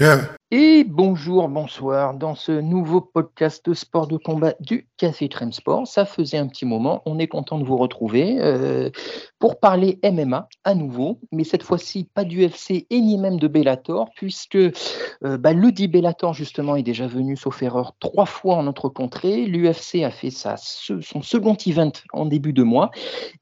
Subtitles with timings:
[0.00, 0.20] Yeah.
[0.50, 5.86] Et bonjour, bonsoir dans ce nouveau podcast de sport de combat du Café Trem Sport.
[5.86, 8.90] Ça faisait un petit moment, on est content de vous retrouver euh,
[9.38, 14.10] pour parler MMA à nouveau, mais cette fois-ci pas d'UFC et ni même de Bellator,
[14.14, 18.64] puisque euh, bah, le dit Bellator justement est déjà venu, sauf erreur, trois fois en
[18.64, 19.46] notre contrée.
[19.46, 22.90] L'UFC a fait sa, son second event en début de mois,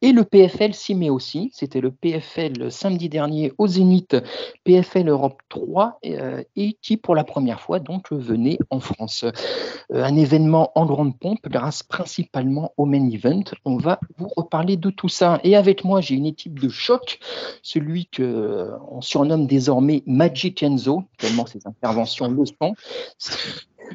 [0.03, 1.51] et le PFL s'y met aussi.
[1.53, 4.17] C'était le PFL samedi dernier au Zénith
[4.65, 9.25] PFL Europe 3 euh, et qui pour la première fois donc venait en France.
[9.25, 13.45] Euh, un événement en grande pompe grâce principalement au main event.
[13.65, 15.41] On va vous reparler de tout ça.
[15.45, 17.19] Et avec moi, j'ai une équipe de choc,
[17.63, 22.75] celui que euh, on surnomme désormais Magic Enzo, tellement ses interventions le sont.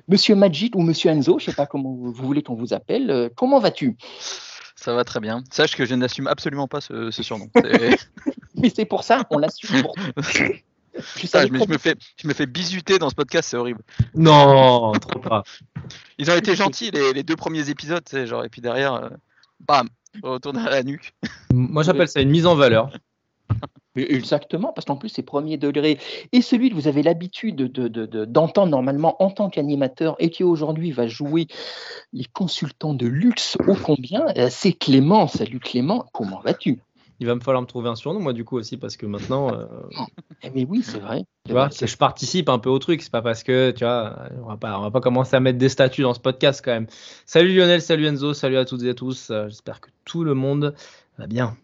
[0.07, 3.11] Monsieur Magic ou Monsieur Enzo, je ne sais pas comment vous voulez qu'on vous appelle.
[3.11, 3.97] Euh, comment vas-tu?
[4.75, 5.44] Ça va très bien.
[5.52, 7.49] Sache que je n'assume absolument pas ce, ce surnom.
[8.55, 9.95] Mais c'est pour ça, on l'assume pour
[10.94, 13.81] Je me, très je me fais, je me fais bisuter dans ce podcast, c'est horrible.
[14.16, 15.44] Non, trop pas.
[16.17, 18.94] Ils ont été gentils les, les deux premiers épisodes, tu sais, genre, et puis derrière,
[18.95, 19.09] euh,
[19.62, 19.88] bam,
[20.22, 21.14] retourne à la nuque.
[21.53, 22.92] Moi, j'appelle ça une mise en valeur.
[23.95, 26.00] Exactement, parce qu'en plus c'est premier degré.
[26.31, 30.30] Et celui que vous avez l'habitude de- de- de- d'entendre normalement en tant qu'animateur et
[30.30, 31.47] qui aujourd'hui va jouer
[32.14, 35.28] les consultants de luxe ô combien, euh, c'est Clément.
[35.28, 36.80] Salut Clément, comment vas-tu?
[37.22, 39.53] Il va me falloir me trouver un surnom, moi, du coup, aussi, parce que maintenant,
[39.53, 39.67] euh,
[40.41, 41.23] Eh Mais oui, c'est vrai.
[41.45, 43.03] tu vois, je participe un peu au truc.
[43.03, 45.59] C'est pas parce que, tu vois, on va pas, on va pas commencer à mettre
[45.59, 46.88] des statuts dans ce podcast quand même.
[47.28, 49.29] Salut Lionel, salut Enzo, salut à toutes et à tous.
[49.29, 50.73] Euh, J'espère que tout le monde
[51.19, 51.56] va bien.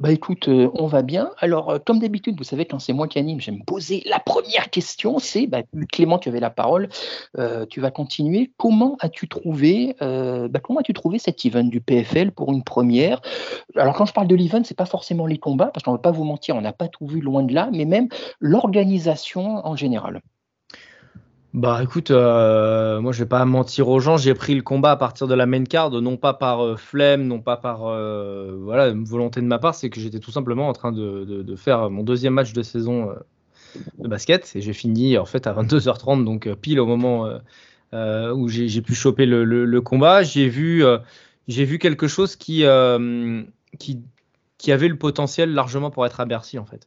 [0.00, 1.30] Bah écoute, euh, on va bien.
[1.38, 4.70] Alors, euh, comme d'habitude, vous savez, quand c'est moi qui anime, j'aime poser la première
[4.70, 5.18] question.
[5.18, 5.62] C'est, bah,
[5.92, 6.88] Clément, tu avais la parole,
[7.36, 8.52] euh, tu vas continuer.
[8.56, 13.20] Comment as-tu trouvé, bah, comment as-tu trouvé cet event du PFL pour une première?
[13.76, 16.12] Alors, quand je parle de l'event, c'est pas forcément les combats, parce qu'on va pas
[16.12, 18.08] vous mentir, on n'a pas tout vu loin de là, mais même
[18.40, 20.22] l'organisation en général.
[21.54, 24.96] Bah écoute, euh, moi je vais pas mentir aux gens, j'ai pris le combat à
[24.96, 28.54] partir de la main card, non pas par euh, flemme, non pas par euh,
[29.02, 32.34] volonté de ma part, c'est que j'étais tout simplement en train de, faire mon deuxième
[32.34, 33.14] match de saison
[33.98, 37.26] de basket et j'ai fini en fait à 22h30, donc pile au moment
[37.94, 40.22] où j'ai pu choper le, combat.
[40.22, 40.84] J'ai vu,
[41.48, 42.64] j'ai vu quelque chose qui,
[43.78, 44.02] qui,
[44.58, 46.86] qui avait le potentiel largement pour être à Bercy en fait.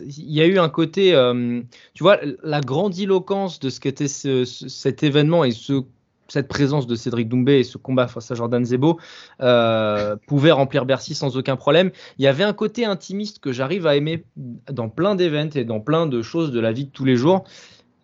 [0.00, 1.60] Il y a eu un côté, euh,
[1.94, 5.82] tu vois, la grandiloquence de ce qu'était ce- ce- cet événement et ce,
[6.28, 8.98] cette présence de Cédric Doumbé et ce combat face à Jordan Zebo
[9.40, 11.90] euh, pouvait remplir Bercy sans aucun problème.
[12.18, 14.24] Il y avait un côté intimiste que j'arrive à aimer
[14.70, 17.44] dans plein d'événements et dans plein de choses de la vie de tous les jours.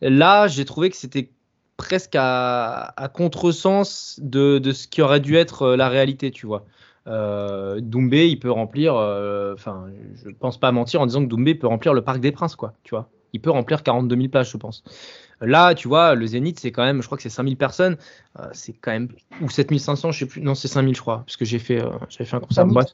[0.00, 1.30] Là, j'ai trouvé que c'était
[1.76, 6.64] presque à, contresens de, de ce qui aurait dû être euh, la réalité, tu vois.
[7.08, 9.86] Euh, Doumbé, il peut remplir, euh, enfin,
[10.24, 12.74] je pense pas mentir en disant que Doumbé peut remplir le Parc des Princes, quoi,
[12.84, 13.08] tu vois.
[13.32, 14.84] Il peut remplir 42 000 places, je pense.
[15.40, 17.96] Là, tu vois, le Zénith, c'est quand même, je crois que c'est 5000 personnes,
[18.38, 19.08] euh, c'est quand même,
[19.40, 21.90] ou 7500, je sais plus, non, c'est 5000, je crois, parce que j'ai fait, euh,
[22.08, 22.66] j'avais fait un concert.
[22.66, 22.86] Bref,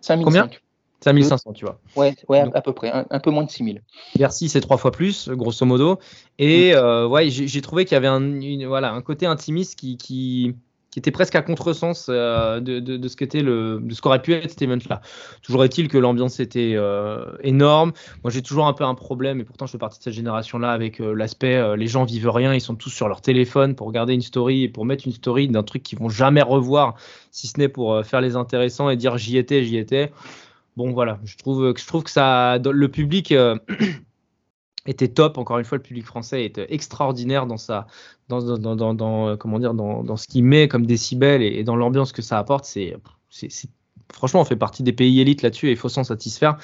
[0.00, 0.24] 5005.
[0.24, 0.58] Combien
[1.02, 1.78] 5500, tu vois.
[1.96, 3.82] Ouais, ouais à, Donc- à peu près, un, un peu moins de 6000.
[4.16, 5.98] Bercy, c'est trois fois plus, grosso modo.
[6.38, 9.78] Et euh, ouais, j'ai j'ai trouvé qu'il y avait un, une- voilà, un côté intimiste
[9.78, 10.54] qui, qui,
[10.94, 15.00] qui était presque à contresens euh, de, ce qu'aurait pu être cet event-là.
[15.42, 17.92] Toujours est-il que l'ambiance était euh, énorme.
[18.22, 20.70] Moi, j'ai toujours un peu un problème, et pourtant je fais partie de cette génération-là
[20.70, 23.88] avec euh, l'aspect euh, les gens vivent rien, ils sont tous sur leur téléphone pour
[23.88, 26.94] regarder une story et pour mettre une story d'un truc qu'ils vont jamais revoir,
[27.32, 30.12] si ce n'est pour faire les intéressants et dire j'y étais, j'y étais.
[30.76, 33.34] Bon, voilà, je trouve, que- je trouve que ça, le public.
[34.86, 35.38] euh, était top.
[35.38, 37.86] Encore une fois, le public français est euh, extraordinaire dans sa,
[38.28, 41.64] dans, dans, dans, dans- euh, comment dire, dans, ce qu'il met comme décibels et, et
[41.64, 42.64] dans l'ambiance que ça apporte.
[42.64, 42.96] C'est,
[44.12, 46.56] franchement, on fait partie des pays élites là-dessus et il faut s'en satisfaire.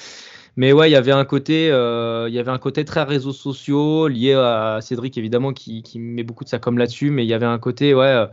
[0.57, 3.31] Mais ouais, il y avait un côté, euh, il y avait un côté très réseaux
[3.31, 7.29] sociaux lié à Cédric évidemment qui, qui met beaucoup de sa com là-dessus, mais il
[7.29, 8.25] y avait un côté ouais.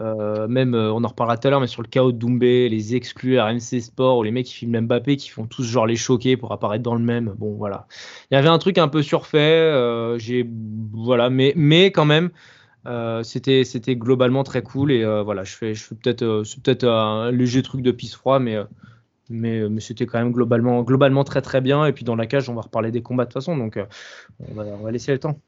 [0.00, 2.68] Euh, même, euh, on en reparlera tout à l'heure, mais sur le chaos de Doumbé,
[2.68, 5.96] les exclus RMC Sport, ou les mecs qui filment Mbappé, qui font tous genre les
[5.96, 7.34] choquer pour apparaître dans le même.
[7.38, 7.86] Bon, voilà.
[8.30, 10.48] Il y avait un truc un peu surfait, euh, j'ai,
[10.92, 12.30] voilà, mais, mais quand même,
[13.22, 17.30] c'était c'était globalement très cool et voilà, je fais je fais peut-être c'est peut-être un
[17.30, 18.56] léger truc de pisse froid, mais
[19.28, 21.84] mais, c'était quand même globalement globalement très très bien.
[21.84, 23.78] Et puis dans la cage, on va reparler des combats de toute façon, donc
[24.40, 25.38] on va laisser le temps.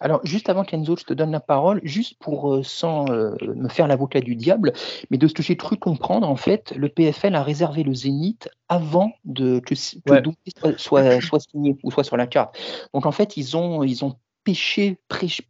[0.00, 3.68] Alors, juste avant qu'Enzo, je te donne la parole, juste pour, euh, sans euh, me
[3.68, 4.72] faire l'avocat du diable,
[5.10, 8.48] mais de ce que j'ai cru comprendre, en fait, le PFL a réservé le Zénith
[8.68, 10.22] avant de, que, que Ouais.
[10.22, 12.56] Doumbé soit, soit, soit signé ou soit sur la carte.
[12.92, 14.98] Donc, en fait, ils ont, ils ont péché,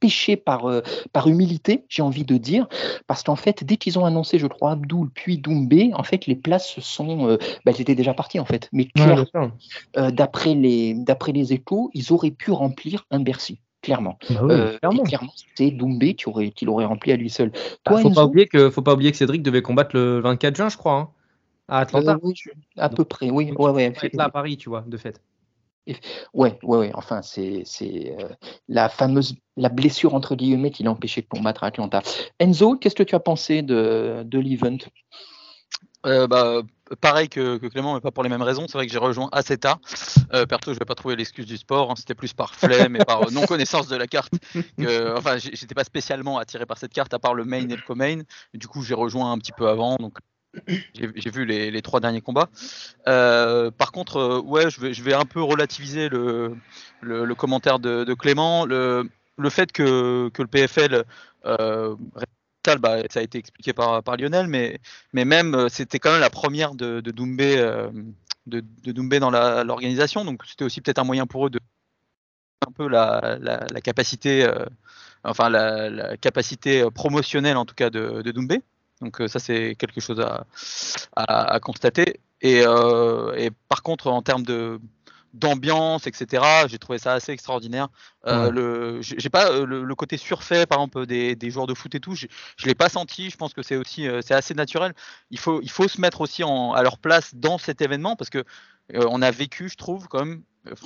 [0.00, 0.80] péché par, euh,
[1.12, 2.66] par humilité, j'ai envie de dire,
[3.06, 6.36] parce qu'en fait, dès qu'ils ont annoncé, je crois, Abdoul puis Doumbé, en fait, les
[6.36, 8.68] places se sont, euh, bah, elles étaient déjà parties, en fait.
[8.72, 9.50] Mais clairement,
[9.96, 14.18] euh, d'après les, d'après les échos, ils auraient pu remplir un Bercy, clairement.
[14.30, 15.02] Bah oui, Euh, clairement.
[15.04, 17.50] clairement, c'est Doumbé qui aurait, qui l'aurait rempli à lui seul.
[17.50, 20.56] Bah, Toi, faut, pas oublier que, faut pas oublier que Cédric devait combattre le 24
[20.56, 21.08] juin, je crois, hein,
[21.68, 22.12] à Atlanta.
[22.12, 23.52] Euh, oui, je- à Donc, peu près, oui.
[23.56, 25.20] Ouais, là à Paris, tu vois, de fait.
[26.32, 26.90] ouais, ouais, ouais.
[26.94, 28.28] Enfin, c'est c'est, euh,
[28.68, 32.02] la fameuse la blessure entre guillemets qui l'a empêché de combattre à Atlanta.
[32.40, 34.78] Enzo, qu'est-ce que tu as pensé de, de l'event?
[36.06, 36.62] Euh, bah,
[37.00, 38.66] pareil que, que Clément, mais pas pour les mêmes raisons.
[38.66, 39.78] C'est vrai que j'ai rejoint assez tard.
[40.32, 41.90] Euh, perso, je vais pas trouver l'excuse du sport.
[41.90, 41.94] hein.
[41.96, 44.32] C'était plus par flemme et par euh, non connaissance de la carte.
[44.78, 47.82] Que, enfin, j'étais pas spécialement attiré par cette carte à part le main et le
[47.86, 48.22] co-main.
[48.52, 49.96] Du coup, j'ai rejoint un petit peu avant.
[49.96, 50.18] Donc,
[50.94, 52.48] j'ai j'ai vu les, les trois derniers combats.
[53.08, 56.56] Euh, par contre, euh, ouais, je vais, je vais un peu relativiser le,
[57.00, 58.64] le, le commentaire de, de Clément.
[58.64, 61.04] Le, le fait que, que le PFL
[61.46, 61.96] euh,
[62.78, 64.80] bah, ça a été expliqué par, Lionel, mais,
[65.12, 67.90] mais même euh, c'était quand même la première de, Doumbé, euh,
[68.46, 71.60] de, Doumbé dans l'organisation, donc c'était aussi peut-être un moyen pour eux de
[72.66, 74.64] un peu la, la, capacité, euh,
[75.22, 78.62] enfin la, capacité promotionnelle en tout cas de, Doumbé.
[79.02, 80.46] Donc ça c'est quelque chose à,
[81.14, 82.20] à, constater.
[82.40, 82.62] Et
[83.68, 84.80] par contre en termes de
[85.34, 86.42] d'ambiance, etc.
[86.68, 87.88] J'ai trouvé ça assez extraordinaire.
[88.26, 88.50] Euh, Ouais.
[88.52, 91.94] le, j'ai pas euh, le, le côté surfait, par exemple des, des joueurs de foot
[91.94, 92.14] et tout.
[92.14, 92.26] Je,
[92.56, 93.28] je l'ai pas senti.
[93.30, 94.94] Je pense que c'est aussi euh, c'est assez naturel.
[95.30, 98.30] Il faut il faut se mettre aussi en, à leur place dans cet événement parce
[98.30, 98.38] que
[98.94, 100.42] euh, on a vécu, je trouve, quand même.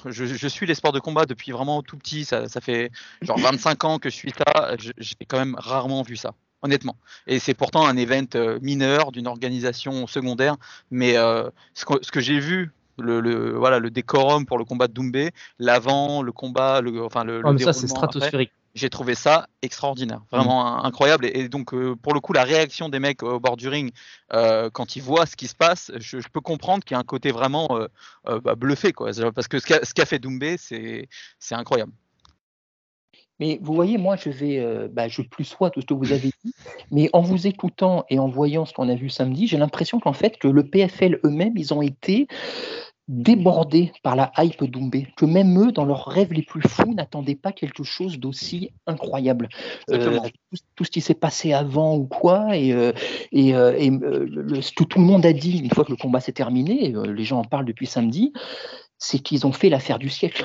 [0.06, 2.24] Je, je suis les sports de combat depuis vraiment tout petit.
[2.24, 2.90] Ça, ça fait
[3.22, 4.32] genre 25 ans que je suis
[4.78, 6.96] je- J'ai quand même rarement vu ça, honnêtement.
[7.28, 10.56] Et c'est pourtant un event mineur d'une organisation secondaire.
[10.90, 14.64] Mais euh, ce que, ce que j'ai vu, le, le- voilà, le décorum pour le
[14.64, 18.52] combat de Doumbé, l'avant, le combat, le, enfin le, Oh, le ça, c'est stratosphérique.
[18.74, 21.26] j'ai trouvé ça extraordinaire, vraiment un- incroyable.
[21.26, 23.92] Et, et donc, euh, pour le coup, la réaction des mecs au bord du ring,
[24.32, 27.00] euh, quand ils voient ce qui se passe, je, je peux comprendre qu'il y a
[27.00, 27.86] un côté vraiment euh,
[28.28, 28.92] euh, bah, bluffé.
[28.92, 29.10] Quoi.
[29.34, 31.08] Parce que ce qu'a ce qu'a fait Doumbé, c'est
[31.38, 31.92] c'est incroyable.
[33.40, 36.10] Mais vous voyez, moi, je vais, euh, bah, je plus sois tout ce que vous
[36.12, 36.52] avez dit,
[36.90, 40.12] mais en vous écoutant et en voyant ce qu'on a vu samedi, j'ai l'impression qu'en
[40.12, 42.26] fait, que le PFL eux-mêmes, ils ont été
[43.08, 47.34] débordés par la hype Doumbé, que même eux, dans leurs rêves les plus fous, n'attendaient
[47.34, 49.48] pas quelque chose d'aussi incroyable.
[49.90, 50.18] Euh,
[50.52, 52.92] tout, tout ce qui s'est passé avant ou quoi, et, euh,
[53.32, 55.90] et, euh, et, euh, le- ce que tout le monde a dit une fois que
[55.90, 58.32] le combat s'est terminé, euh, les gens en parlent depuis samedi,
[58.98, 60.44] c'est qu'ils ont fait l'affaire du siècle.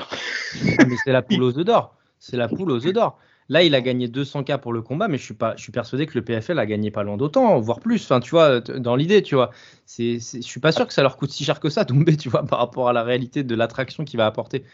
[0.64, 1.94] Mais c'est la poule aux œufs d'or.
[2.18, 3.18] C'est la poule aux œufs d'or.
[3.48, 6.06] Là, il a gagné 200K pour le combat, mais je suis pas, je suis persuadé
[6.06, 8.02] que le PFL a gagné pas loin d'autant, voire plus.
[8.04, 9.50] Enfin, tu vois, dans l'idée, tu vois,
[9.84, 12.30] c'est, je suis pas sûr que ça leur coûte si cher que ça, Doumbé, tu
[12.30, 14.64] vois, par rapport à la réalité de l'attraction qu'il va apporter.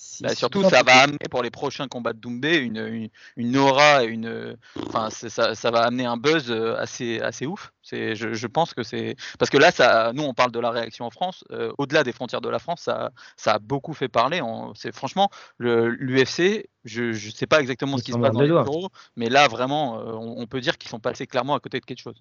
[0.00, 3.56] Si- Bah, surtout, ça va amener pour les prochains combats de Doumbé une, une, une
[3.56, 4.56] aura et une.
[4.86, 7.72] Enfin, ça, ça va amener un buzz euh, assez, assez ouf.
[7.82, 9.16] C'est, je, je pense que c'est.
[9.40, 11.42] Parce que là, ça, nous, on parle de la réaction en France.
[11.50, 14.40] euh, au-delà des frontières de la France, ça, ça a beaucoup fait parler.
[14.40, 18.40] On- c'est, franchement, l'UFC, je ne sais pas exactement Ils ce qui se passe dans
[18.40, 21.60] les euros, mais là, vraiment, euh, on, on peut dire qu'ils sont passés clairement à
[21.60, 22.14] côté de quelque chose.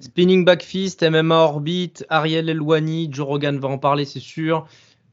[0.00, 4.66] Spinning Back Fist, MMA Orbit, Ariel Elwani, Joe Rogan va en parler, c'est sûr.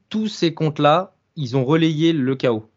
[0.08, 2.68] Tous ces comptes-là, ils ont relayé le chaos.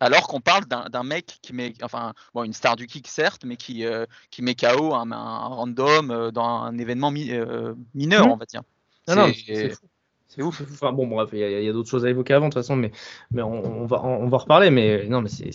[0.00, 3.56] Alors qu'on parle d'un mec qui met, enfin, bon, une star du kick certes, mais
[3.56, 8.26] qui, euh, qui met KO un, un random euh, dans un événement mi- euh, mineur,
[8.26, 8.32] Mhm.
[8.32, 8.62] on va dire.
[9.08, 9.86] Non, non, C'est- fou.
[10.28, 10.60] c'est ouf.
[10.70, 12.90] Enfin, bon, bref, il y a, d'autres choses à évoquer avant, de toute façon, mais,
[13.30, 14.70] mais on, on va, on va reparler.
[14.70, 15.50] Mais non, mais c'est.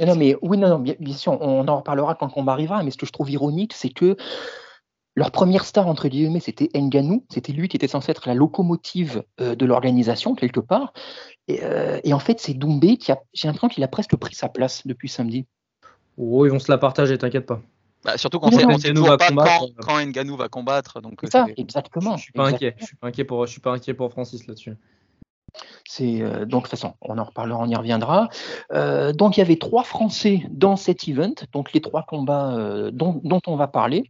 [0.00, 2.82] Non, mais oui, non, non, bien, bien sûr, on en reparlera quand le combat arrivera,
[2.82, 4.16] mais ce que je trouve ironique, c'est que
[5.14, 9.24] leur première star, entre guillemets, c'était Nganou, c'était lui qui était censé être la locomotive
[9.40, 10.92] euh, de l'organisation, quelque part,
[11.48, 14.34] et, euh, et en fait, c'est Doumbé qui a, j'ai l'impression qu'il a presque pris
[14.34, 15.46] sa place depuis samedi.
[16.16, 17.60] Oh, ils vont se la partager, t'inquiète pas.
[18.04, 20.00] Bah, surtout on sait Ngannou toujours va pas combattre, quand, euh.
[20.00, 21.00] quand Ngannou va combattre.
[21.00, 22.16] Donc, ça, exactement.
[22.16, 22.74] Je suis pas exact- inquiet.
[22.78, 24.76] Je suis pas inquiet pour, je suis pas inquiet pour Francis là-dessus.
[25.84, 28.28] C'est euh, donc de toute façon, on en reparlera, on y reviendra.
[28.72, 32.90] Euh, donc il y avait trois Français dans cet event, donc les trois combats euh,
[32.90, 34.08] dont, dont on va parler.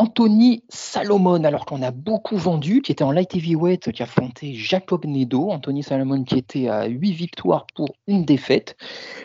[0.00, 5.04] Anthony Salomon, alors qu'on a beaucoup vendu, qui était en light heavyweight, qui affrontait Jacob
[5.04, 5.50] Nedo.
[5.50, 8.76] Anthony Salomon qui était à 8 victoires pour une défaite.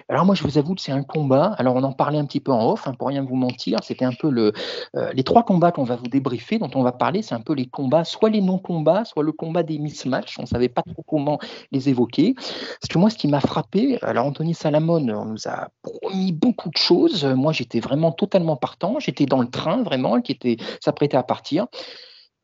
[0.10, 1.53] Alors moi, je vous avoue que c'est un combat.
[1.60, 3.77] Alors on en parlait un petit peu en off, hein, pour rien vous mentir.
[3.84, 7.22] C'était un peu euh, les trois combats qu'on va vous débriefer, dont on va parler,
[7.22, 10.39] c'est un peu les combats, soit les non-combats, soit le combat des mismatchs.
[10.39, 11.38] On ne savait pas trop comment
[11.72, 12.34] les évoquer.
[12.34, 16.70] Parce que moi, ce qui m'a frappé, alors Anthony Salomon, on nous a promis beaucoup
[16.70, 17.25] de choses.
[17.25, 19.00] Moi, j'étais vraiment totalement partant.
[19.00, 21.67] J'étais dans le train, vraiment, qui était s'apprêtait à partir.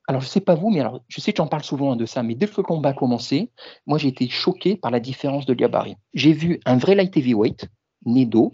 [0.07, 2.23] Alors, je sais pas vous, mais alors, je sais que j'en parle souvent de ça,
[2.23, 3.51] mais dès que le combat a commencé,
[3.85, 5.97] moi, j'ai été choqué par la différence de gabarit.
[6.13, 7.67] J'ai vu un vrai light heavyweight,
[8.05, 8.51] Nedo,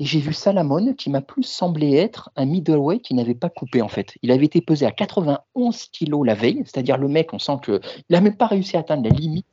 [0.00, 3.82] et j'ai vu Salamon qui m'a plus semblé être un middleweight qui n'avait pas coupé
[3.82, 4.14] en fait.
[4.22, 7.80] Il avait été pesé à 91 kilos la veille, c'est-à-dire le mec, on sent qu'il
[8.10, 9.46] n'a même pas réussi à atteindre la limite.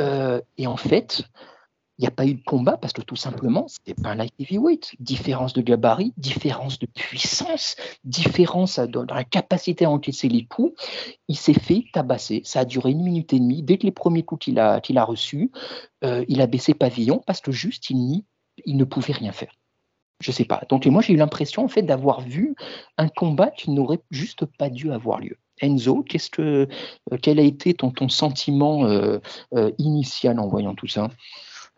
[0.00, 1.24] Euh, et en fait,
[1.98, 4.14] il n'y a pas eu de combat parce que tout simplement, ce n'était pas un
[4.14, 4.94] light heavyweight.
[5.00, 7.74] Différence de gabarit, différence de puissance,
[8.04, 10.80] différence dans la capacité à encaisser les coups.
[11.26, 12.40] Il s'est fait tabasser.
[12.44, 13.64] Ça a duré une minute et demie.
[13.64, 15.50] Dès que les premiers coups qu'il a, reçus,
[16.04, 18.22] euh, il a baissé pavillon parce que juste, il,
[18.64, 19.52] ne pouvait rien faire.
[20.20, 20.62] Je ne sais pas.
[20.68, 22.54] Donc moi, j'ai eu l'impression en fait d'avoir vu
[22.96, 25.36] un combat qui n'aurait juste pas dû avoir lieu.
[25.60, 26.04] Enzo,
[26.38, 26.66] euh,
[27.20, 29.18] quel a été ton, ton sentiment euh,
[29.78, 31.08] initial en voyant tout ça?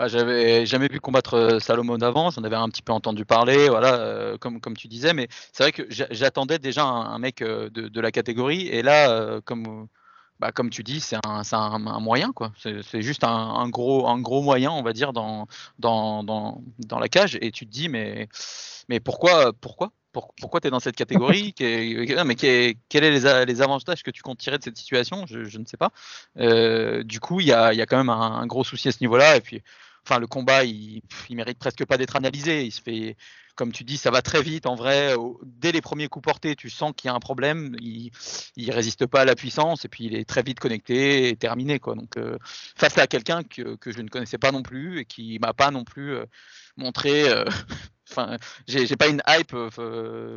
[0.01, 3.69] Bah, j'avais jamais vu combattre euh, Salomon avant, j'en avais un petit peu entendu parler,
[3.69, 7.69] voilà, euh, comme, comme tu disais, mais c'est vrai que j'attendais déjà un, mec euh,
[7.69, 9.89] de, la catégorie, et là, comme,
[10.39, 12.51] bah, comme tu dis, c'est un, un, moyen, quoi.
[12.57, 15.47] C'est juste un, gros, un gros moyen, on va dire, dans,
[15.79, 18.31] dans, dans, dans la cage, et tu te dis, mais,
[18.89, 21.55] mais pourquoi, pourquoi pourquoi tu es dans cette catégorie?
[21.61, 25.25] Mais quels sont les, les, avantages que tu comptes tirer de cette situation?
[25.29, 25.93] Je, ne sais pas.
[27.05, 29.37] du coup, il y a, y a, quand même un, gros souci à ce niveau-là.
[29.37, 29.63] Et puis,
[30.05, 32.65] enfin, le combat, il, mérite presque pas d'être analysé.
[32.65, 33.17] Il se fait,
[33.55, 34.67] comme tu dis, ça va très vite.
[34.67, 37.77] En vrai, dès les premiers coups portés, tu sens qu'il y a un problème.
[37.81, 38.11] Il,
[38.57, 41.79] il résiste pas à la puissance et puis il est très vite connecté et terminé.
[41.79, 41.95] Quoi.
[41.95, 42.39] Donc, euh,
[42.77, 45.85] face à quelqu'un que, je ne connaissais pas non plus et qui m'a pas non
[45.85, 46.25] plus euh,
[46.77, 47.29] montré.
[47.31, 47.45] Euh,
[48.11, 49.57] enfin, j'ai pas une hype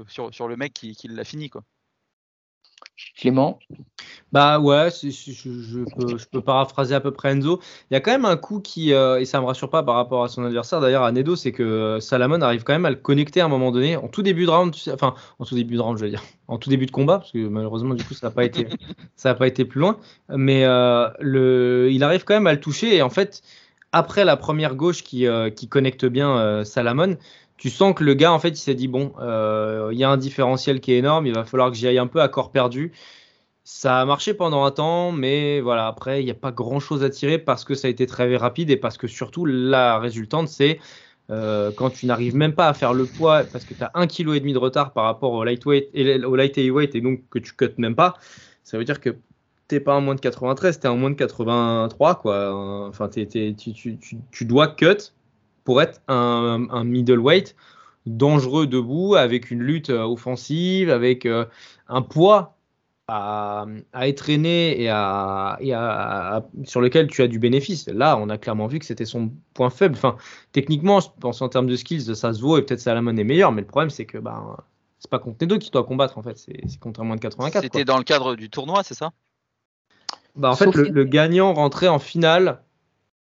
[0.07, 1.49] sur, sur le mec qui, qui l'a fini.
[1.49, 1.63] Quoi.
[3.17, 3.59] Clément?
[4.31, 7.59] Bah ouais, je, peux, paraphraser à peu près Enzo.
[7.91, 9.95] Il y a quand même un coup qui, euh, et ça me rassure pas par
[9.95, 12.89] rapport à son adversaire d'ailleurs à Nedo, c'est que euh, Salamon arrive quand même à
[12.89, 15.75] le connecter à un moment donné, en tout début de round, enfin en tout début
[15.75, 18.15] de round je veux dire, en tout début de combat, parce que malheureusement du coup
[18.15, 18.67] ça n'a pas, été,
[19.15, 19.99] ça pas été plus loin,
[20.29, 23.43] mais euh, le, il arrive quand même à le toucher et en fait,
[23.91, 27.17] après la première gauche qui, qui connecte bien Salamon,
[27.57, 30.09] tu sens que le gars, en fait, il s'est dit bon, euh, il y a
[30.09, 32.51] un différentiel qui est énorme, il va falloir que j'y aille un peu à corps
[32.51, 32.91] perdu.
[33.63, 37.03] Ça a marché pendant un temps, mais voilà, après, il n'y a pas grand chose
[37.03, 40.49] à tirer parce que ça a été très rapide et parce que surtout, la résultante,
[40.49, 40.79] c'est
[41.29, 44.07] euh, quand tu n'arrives même pas à faire le poids parce que tu as un
[44.07, 47.21] kg et demi de retard par rapport au lightweight et au light heavyweight et donc
[47.29, 48.15] que tu cut même pas,
[48.65, 49.15] ça veut dire que
[49.69, 52.87] t'es pas en moins de 93, tu es en moins de 83 quoi.
[52.89, 55.13] Enfin, tu, tu, dois cut
[55.63, 57.55] pour être un, middleweight
[58.05, 61.45] dangereux debout, avec une lutte euh, offensive, avec euh,
[61.87, 62.57] un poids
[63.07, 65.57] à, à étraîner et, à,
[66.65, 67.87] sur lequel tu as du bénéfice.
[67.87, 69.95] Là, on a clairement vu que c'était son point faible.
[69.95, 70.17] Enfin,
[70.51, 73.51] techniquement, je pense en termes de skills, ça se vaut et peut-être Salamon est meilleur,
[73.51, 74.57] mais le problème, c'est que bah,
[74.99, 77.21] c'est pas contre les deux qui doit combattre en fait, c'est contre un moins de
[77.21, 77.61] 84.
[77.61, 79.11] C'était dans le cadre du tournoi, c'est ça?
[80.35, 82.61] Bah, En fait, le, gagnant rentrait en finale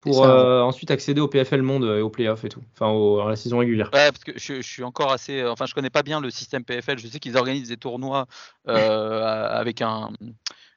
[0.01, 3.35] pour euh, ensuite accéder au PFL Monde et au playoff et tout, enfin à la
[3.35, 3.89] saison régulière.
[3.93, 6.99] Ouais, parce que je, suis encore assez, enfin je connais pas bien le système PFL.
[6.99, 8.27] Je sais qu'ils organisent des tournois
[8.67, 10.11] euh, avec un,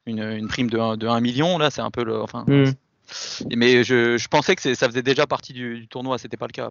[0.07, 1.59] une, prime de 1, de 1 million.
[1.59, 2.45] Là, c'est un peu le, enfin.
[2.47, 2.73] Hmm.
[3.55, 6.53] Mais je, je, pensais que ça faisait déjà partie du, du tournoi, c'était pas le
[6.53, 6.71] cas.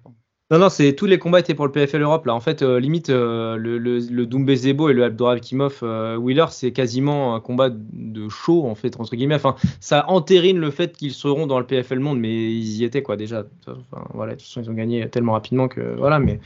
[0.52, 2.26] Non, non, c'est tous les combats étaient pour le PFL Europe.
[2.26, 6.72] Là, en fait, euh, limite euh, le, le, Zebo et le Abdorakimov euh, Wheeler, c'est
[6.72, 9.36] quasiment un combat de show en fait entre guillemets.
[9.36, 13.04] Enfin, ça entérine le fait qu'ils seront dans le PFL Monde, mais ils y étaient
[13.04, 13.44] quoi déjà.
[13.68, 16.40] Enfin, voilà, de toute façon, ils ont gagné tellement rapidement que voilà, mais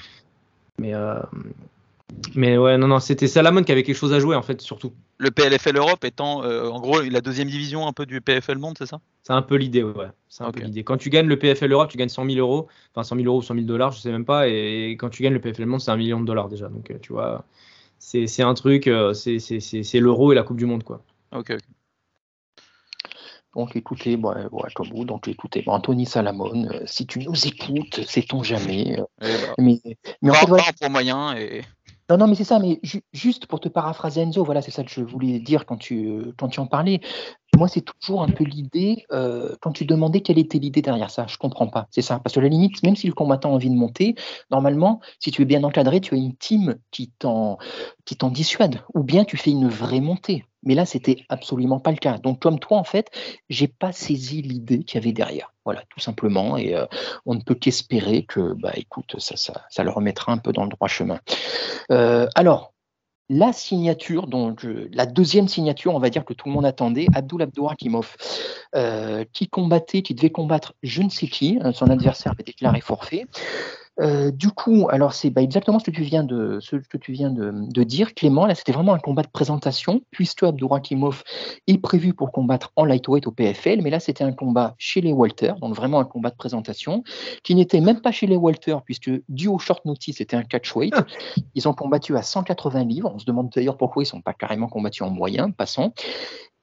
[0.79, 0.93] mais
[2.35, 4.93] mais ouais, non, non, c'était Salamon qui avait quelque chose à jouer en fait, surtout.
[5.17, 8.75] Le PLFL Europe étant euh, en gros la deuxième division un peu du PFL Monde,
[8.77, 8.99] c'est ça?
[9.23, 10.07] C'est un peu l'idée, ouais.
[10.27, 10.83] C'est un peu l'idée.
[10.83, 13.39] Quand tu gagnes le PFL Europe, tu gagnes 100 000 euros, enfin 100 000 euros
[13.39, 15.79] ou 100 000 dollars, je sais même pas, et quand tu gagnes le PFL Monde,
[15.79, 16.67] c'est un million de dollars déjà.
[16.67, 17.45] Donc euh, tu vois,
[17.99, 21.01] c'est un truc, euh, c'est l'euro et la Coupe du Monde, quoi.
[21.33, 21.55] Ok.
[23.55, 24.33] Donc écoutez, bon,
[24.73, 28.97] comme vous, donc écoutez, Anthony Salamone, si tu nous écoutes, sait-on jamais.
[29.21, 29.79] Eh ben, mais,
[30.21, 31.61] mais en fait, pour moyen et
[32.09, 32.81] Non, non, mais c'est ça, mais
[33.13, 36.49] juste pour te paraphraser Enzo, voilà, c'est ça que je voulais dire quand tu, quand
[36.49, 36.99] tu en parlais.
[37.57, 41.27] Moi, c'est toujours un peu l'idée, euh, quand tu demandais quelle était l'idée derrière ça,
[41.27, 41.87] je comprends pas.
[41.91, 42.19] C'est ça.
[42.19, 44.15] Parce que la limite, même si le combattant a envie de monter,
[44.51, 47.57] normalement, si tu es bien encadré, tu as une team qui t'en
[48.31, 48.81] dissuade.
[48.95, 50.45] Ou bien tu fais une vraie montée.
[50.63, 52.17] Mais là, c'était absolument pas le cas.
[52.17, 53.09] Donc, comme toi, en fait,
[53.49, 55.53] j'ai pas saisi l'idée qu'il y avait derrière.
[55.65, 56.57] Voilà, tout simplement.
[56.57, 56.85] Et euh,
[57.25, 60.69] on ne peut qu'espérer que, bah, écoute, ça, ça, le remettra un peu dans le
[60.69, 61.19] droit chemin.
[61.91, 62.73] Euh, alors,
[63.29, 67.41] la signature, donc la deuxième signature, on va dire que tout le monde attendait, Abdul
[67.41, 68.15] Abdourakimov,
[68.75, 72.81] euh, qui combattait, qui devait combattre je ne sais qui, hein, son adversaire avait déclaré
[72.81, 73.25] forfait.
[73.99, 76.59] Euh, du coup, alors c'est bah, exactement ce que tu viens de,
[77.83, 78.45] dire, Clément.
[78.45, 81.23] Là, c'était vraiment un combat de présentation, puisque Abdourakimov
[81.67, 85.13] est prévu pour combattre en lightweight au PFL, mais là, c'était un combat chez les
[85.13, 87.03] Walters, donc vraiment un combat de présentation,
[87.43, 90.95] qui n'était même pas chez les Walters, puisque dû au short notice, c'était un catchweight.
[91.53, 93.11] Ils ont combattu à 180 livres.
[93.13, 95.93] On se demande d'ailleurs pourquoi ils ne sont pas carrément combattus en moyen, passant.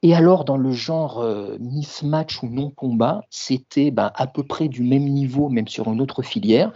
[0.02, 4.82] Et alors, dans le genre euh, mismatch ou non-combat, c'était ben, à peu près du
[4.82, 6.72] même niveau, même sur une autre filière,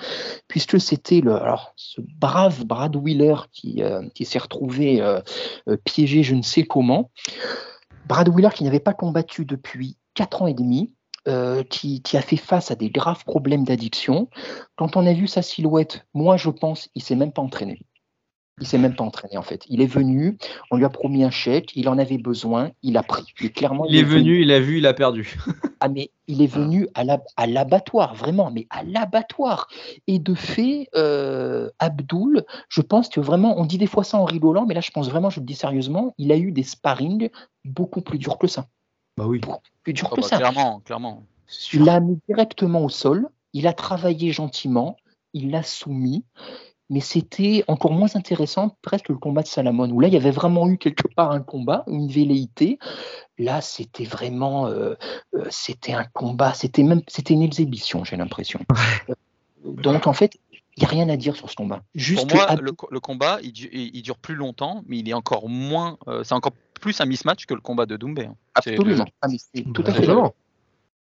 [0.46, 1.38] puisque c'était le,
[1.76, 5.20] ce brave Brad Wheeler qui, euh, s'est retrouvé euh,
[5.84, 7.10] piégé je ne sais comment.
[8.06, 10.92] Brad Wheeler qui n'avait pas combattu depuis 4 ans et demi,
[11.70, 14.28] qui, qui, a fait face à des graves problèmes d'addiction.
[14.76, 17.80] Quand on a vu sa silhouette, moi je pense, il s'est même pas entraîné.
[18.60, 19.64] Il s'est même pas entraîné en fait.
[19.68, 20.38] Il est venu,
[20.70, 23.24] on lui a promis un chèque, il en avait besoin, il a pris.
[23.40, 25.36] Il, clairement, il, est, venu, il a vu, il a perdu.
[25.80, 29.66] ah mais il est venu à l'abattoir, vraiment, mais à l'abattoir.
[30.06, 34.24] Et de fait, euh, Abdul, je pense que vraiment, on dit des fois ça en
[34.24, 37.30] rigolant, mais là je pense vraiment, je le dis sérieusement, il a eu des sparring
[37.64, 38.66] beaucoup plus durs que ça.
[39.16, 39.40] Bah oui.
[39.82, 40.36] plus durs ah que bah ça.
[40.36, 41.24] Clairement, clairement.
[41.72, 44.96] Il l'a mis directement au sol, il a travaillé gentiment,
[45.32, 46.24] il l'a soumis
[46.90, 50.30] mais c'était encore moins intéressant presque le combat de Salamon, où là, il y avait
[50.30, 52.78] vraiment eu quelque part un combat, une velléité.
[53.38, 54.94] Là, c'était vraiment, euh,
[55.34, 58.60] euh, c'était un combat, c'était même, c'était une exhibition, j'ai l'impression.
[59.64, 60.38] Donc, en fait,
[60.76, 61.82] il n'y a rien à dire sur ce combat.
[61.94, 66.22] Juste Pour moi, le, combat, il, dure plus longtemps, mais il est encore moins, euh,
[66.22, 68.26] c'est encore plus un mismatch que le combat de Doumbé.
[68.26, 68.36] Hein.
[68.54, 69.06] Absolument.
[69.22, 69.28] Ah,
[69.72, 70.06] tout à fait.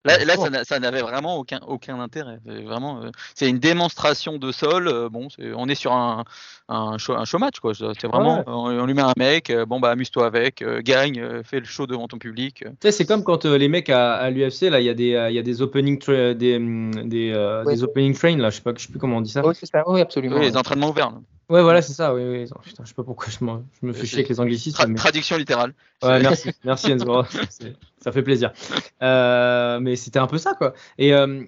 [0.06, 2.40] Là, ça n'avait vraiment aucun, aucun intérêt.
[2.46, 4.88] Vraiment, euh, c'est une démonstration de sol.
[4.88, 6.24] Euh, bon, on est sur un,
[6.70, 7.74] un, show, un show match, quoi.
[7.74, 9.50] C'est vraiment, on, lui met un mec.
[9.50, 12.64] Euh, bon, bah, amuse-toi avec, gagne, fais le show devant ton public.
[12.64, 15.40] Tu sais, c'est comme quand les mecs à, l'UFC, là, il y a des, y
[15.40, 19.00] a des opening, des, des, des, opening train, là, je sais pas, je sais plus
[19.00, 19.46] comment on dit ça.
[19.46, 19.84] Oui, c'est ça.
[19.86, 20.40] Oui, absolument.
[20.40, 21.12] les entraînements ouverts.
[21.12, 21.18] Là.
[21.50, 22.14] Ouais, voilà, c'est ça.
[22.14, 22.46] Oui, oui.
[22.64, 24.94] putain, je sais pas pourquoi je, je me fais chier avec les anglicismes.
[24.94, 25.74] Traduction littérale.
[26.04, 27.24] Ouais, merci, merci Enzo.
[28.04, 28.54] ça fait plaisir.
[29.02, 30.74] Euh, mais c'était un peu ça, quoi.
[31.00, 31.44] Et euh,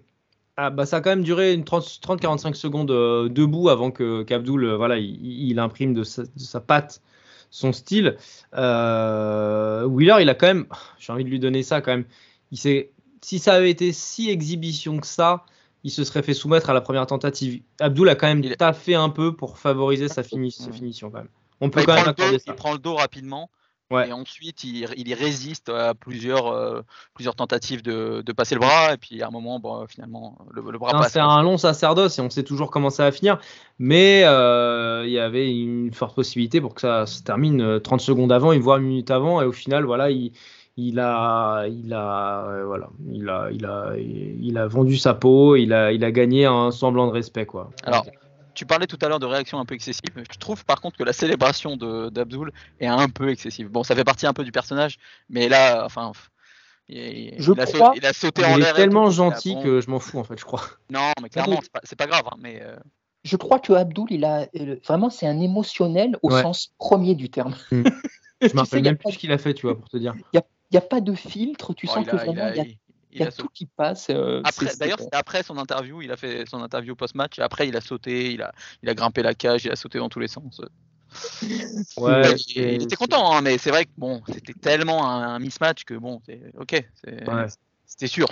[0.57, 4.73] ah, bah, ça a quand même duré une 30-45 secondes euh, debout avant que qu'Abdoul,
[4.73, 7.01] voilà, il, imprime de sa, de sa, patte
[7.51, 8.17] son style.
[8.53, 10.65] Wheeler, il a quand même,
[10.97, 12.05] j'ai envie de lui donner ça quand même.
[12.51, 12.57] Il
[13.21, 15.45] si ça avait été si exhibition que ça,
[15.83, 17.61] il se serait fait soumettre à la première tentative.
[17.79, 18.55] Abdul a quand même il...
[18.55, 21.27] taffé un peu pour favoriser sa, finition quand même.
[21.59, 22.45] On peut quand même accorder ça.
[22.47, 23.49] Il prend le dos rapidement.
[23.99, 26.81] Et ensuite, il, il, résiste à plusieurs, euh,
[27.13, 28.93] plusieurs tentatives de, de, passer le bras.
[28.93, 31.13] Et puis à un moment, bon, finalement, le, bras passe.
[31.13, 33.39] C'est un long sacerdoce et on sait toujours comment ça va finir.
[33.79, 38.03] Mais euh, il y avait une forte possibilité pour que ça se termine 30 euh,
[38.03, 39.41] secondes avant, voire une minute avant.
[39.41, 40.31] Et au final, voilà, il,
[40.87, 45.73] il a, il a, voilà, il a, il a, il a vendu sa peau, il
[45.73, 47.69] a, il a gagné un semblant de respect, quoi.
[47.83, 48.05] Alors,
[48.53, 50.09] tu parlais tout à l'heure de réaction un peu excessive.
[50.15, 53.69] Je trouve par contre que la célébration d'Abdul est un peu excessive.
[53.69, 54.97] Bon, ça fait partie un peu du personnage,
[55.29, 56.11] mais là, enfin.
[56.89, 58.57] Il, je a, crois, il a sauté en l'air.
[58.57, 60.61] Il est tellement gentil que je m'en fous en fait, je crois.
[60.89, 62.23] Non, mais clairement, c'est pas, pas, grave.
[62.29, 62.75] Hein, mais euh,
[63.23, 64.47] Je crois que Abdul, il a
[64.85, 67.55] vraiment, c'est un émotionnel au sens premier du terme.
[67.71, 67.83] Mm.
[68.41, 70.15] je me rappelle même plus ce qu'il a fait, tu vois, pour te dire.
[70.33, 72.51] Il y a n'y a pas de filtre, tu oh, sens que vraiment
[73.13, 74.07] il y a, tout qui passe.
[74.09, 74.41] Euh,
[74.79, 77.81] d'ailleurs, c'était après son interview, il a fait son interview post-match, et après il a
[77.81, 78.53] sauté, il a,
[78.83, 80.61] il a grimpé la cage, il a sauté dans tous les sens.
[81.97, 85.95] Ouais, il, était content, hein, mais c'est vrai que bon, c'était tellement un, mismatch que
[85.95, 86.21] bon,
[86.57, 86.85] ok,
[87.85, 88.27] c'était sûr.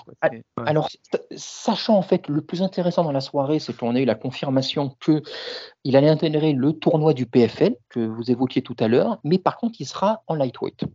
[0.66, 0.88] Alors,
[1.36, 4.96] sachant en fait, le plus intéressant dans la soirée, c'est qu'on a eu la confirmation
[5.02, 5.22] que
[5.84, 9.58] il allait intégrer le tournoi du PFL que vous évoquiez tout à l'heure, mais par
[9.58, 10.86] contre, il sera en lightweight.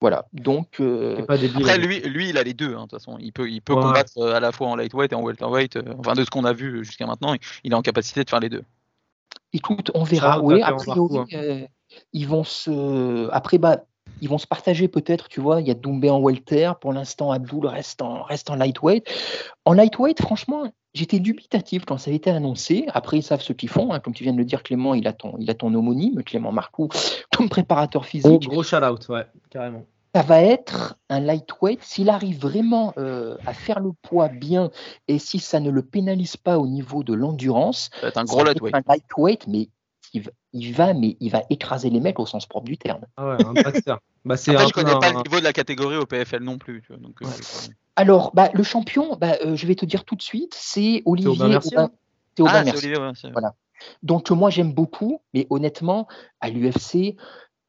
[0.00, 0.80] Voilà, donc.
[0.80, 3.16] Euh, après, lui, lui, il a les deux, hein, de toute façon.
[3.18, 5.76] Il peut, il peut combattre euh, à la fois en lightweight et en welterweight.
[5.76, 7.34] Euh, enfin, de ce qu'on a vu jusqu'à maintenant,
[7.64, 8.62] il est en capacité de faire les deux.
[9.52, 10.40] Écoute, on verra.
[10.40, 11.66] Oui, a priori, hein.
[12.12, 13.28] ils vont se.
[13.32, 13.78] Après, bah,
[14.20, 15.60] ils vont se partager peut-être, tu vois.
[15.60, 16.72] Il y a Doumbé en welter.
[16.80, 19.08] Pour l'instant, Abdul reste en, reste en lightweight.
[19.64, 22.86] En lightweight, franchement, j'étais dubitatif quand ça a été annoncé.
[22.92, 23.92] Après, ils savent ce qu'ils font.
[23.92, 24.00] hein.
[24.00, 26.52] Comme tu viens de le dire, Clément, il a ton, il a ton homonyme, Clément
[26.52, 26.88] Marcoux,
[27.36, 28.48] comme préparateur physique.
[28.48, 29.84] gros shout-out, ouais, carrément.
[30.14, 31.80] Ça va être un lightweight.
[31.82, 34.70] S'il arrive vraiment euh, à faire le poids bien
[35.06, 38.26] et si ça ne le pénalise pas au niveau de l'endurance, Ça va être un
[38.26, 38.74] ça gros va être lightweight.
[38.74, 39.68] un lightweight, mais
[40.12, 43.02] il va, il va, mais il va écraser les mecs au sens propre du terme.
[43.16, 43.54] Ah ouais, un.
[44.24, 46.42] Bah, c'est Après, un je connais pas un- le niveau de la catégorie au PFL
[46.42, 46.82] non plus.
[46.82, 47.26] tu vois, donc, euh,
[47.96, 51.30] Alors, bah, le champion, bah, euh, je vais te dire tout de suite, c'est Olivier
[51.30, 51.90] Aubin Mercier, Aubin-
[52.36, 52.76] c'est Aubin Ah, c'est.
[52.76, 53.54] Olivier, Voilà.
[54.02, 56.08] Donc, euh, moi, j'aime beaucoup, mais honnêtement,
[56.40, 57.16] à l'UFC,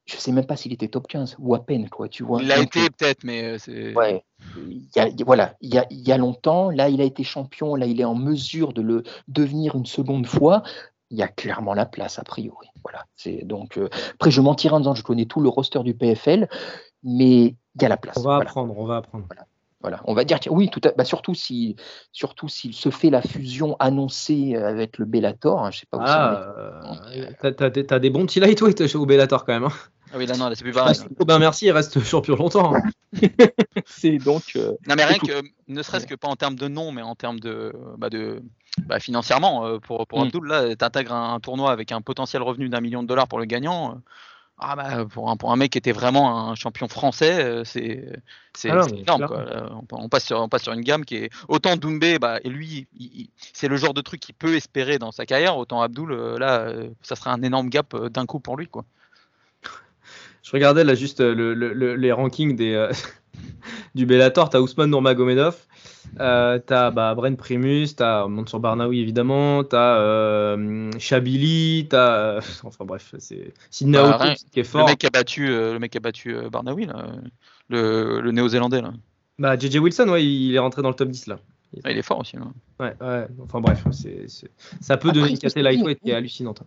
[0.06, 2.42] je sais même pas s'il était top 15 ou à peine, quoi, tu vois.
[2.42, 3.94] Il l'a Donc, été peut-être, mais euh, c'est.
[3.94, 4.24] Ouais.
[4.56, 7.04] A, il y a- voilà, il y a, il y a longtemps, là, il a
[7.04, 10.64] été champion, là, il est en mesure de le devenir une seconde fois.
[11.12, 12.68] Il y a clairement la place, a priori.
[12.84, 13.06] Voilà.
[13.16, 13.78] C'est donc.
[13.78, 16.48] euh, après, je mentirai en disant que je connais tout le roster du PFL,
[17.04, 18.18] mais il y a la place.
[18.18, 18.50] On va Voilà.
[18.50, 19.26] apprendre, on va apprendre.
[19.82, 21.78] Voilà, on va dire que oui, tout à, bah surtout si,
[22.12, 26.02] surtout s'il se fait la fusion annoncée avec le Bellator, hein, je sais pas où.
[26.04, 26.54] Ah,
[27.14, 29.64] euh, t'as- des- bons petits lightweight chez au Bellator quand même.
[29.64, 29.72] hein.
[30.14, 30.98] Ah oui, là, non, là, c'est plus pareil.
[31.20, 32.76] Aubin Merci, il reste champion longtemps.
[32.76, 32.82] hein.
[33.86, 36.92] C'est donc euh, Non, mais rien que, ne serait-ce que pas en termes de nom,
[36.92, 38.42] mais en termes de, bah, de
[38.86, 40.24] bah, financièrement, euh, pour, pour Mm.
[40.28, 43.28] Abdul, là, tu intègres un, un tournoi avec un potentiel revenu d'un million de dollars
[43.28, 43.92] pour le gagnant.
[43.92, 43.96] euh,
[44.62, 48.06] ah bah, pour, un, pour un mec qui était vraiment un champion français, euh, c'est
[48.54, 49.26] c'est Ah énorme.
[49.26, 49.46] Quoi.
[49.92, 52.50] On, on passe sur, on passe sur une gamme qui est autant Doumbé, bah, et
[52.50, 52.88] lui,
[53.54, 57.16] c'est le genre de truc qu'il peut espérer dans sa carrière, autant Abdul, là, ça
[57.16, 58.68] serait un énorme gap d'un coup pour lui.
[58.68, 58.84] Quoi.
[60.44, 62.92] Je regardais là juste le- le- le- les rankings des, euh,
[63.96, 64.50] du Bellator.
[64.50, 65.56] T'as Ousmane Nurmagomedov,
[66.20, 72.12] euh, t'as bah, Bren Primus, t'as Mansour Barnaoui évidemment, t'as euh, Chabili, t'as.
[72.38, 74.88] euh, enfin bref, c'est Sidney Bah, qui est Le fort.
[74.88, 77.18] mec qui a battu, euh, le mec qui a battu euh, Barnaoui, là, euh,
[77.70, 78.82] le, le néo-zélandais.
[78.82, 78.94] Là.
[79.38, 81.40] Bah, JJ Wilson, ouais, il est rentré dans le top 10 là.
[81.84, 82.36] Ah, il est fort aussi.
[82.36, 82.44] là.
[82.80, 83.28] Ouais, ouais.
[83.44, 84.50] Enfin bref, c'est c'est-
[84.82, 86.18] ça peut Après, donner une caté lightweight qui est oui.
[86.18, 86.64] hallucinante.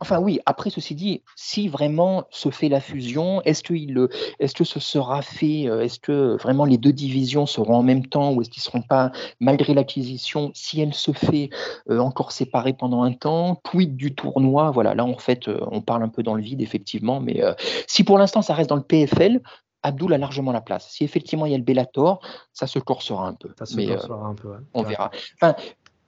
[0.00, 4.08] Enfin oui, après ceci dit, si vraiment se fait la fusion, est-ce que, il
[4.38, 8.06] est-ce que ce sera fait, euh, est-ce que vraiment les deux divisions seront en même
[8.06, 11.50] temps ou est-ce qu'ils ne seront pas, malgré l'acquisition, si elle se fait
[11.90, 15.80] euh, encore séparées pendant un temps, tweet du tournoi, voilà, là en fait euh, on
[15.82, 17.52] parle un peu dans le vide effectivement, mais euh,
[17.88, 19.40] si pour l'instant ça reste dans le PFL,
[19.82, 20.88] Abdul a largement la place.
[20.90, 22.20] Si effectivement il y a le Bellator,
[22.52, 23.50] ça se corsera un peu.
[23.58, 24.48] Ça se mais, euh, corsera un peu.
[24.48, 24.56] ouais.
[24.74, 24.88] on Ouais.
[24.88, 25.10] verra.
[25.40, 25.54] Enfin,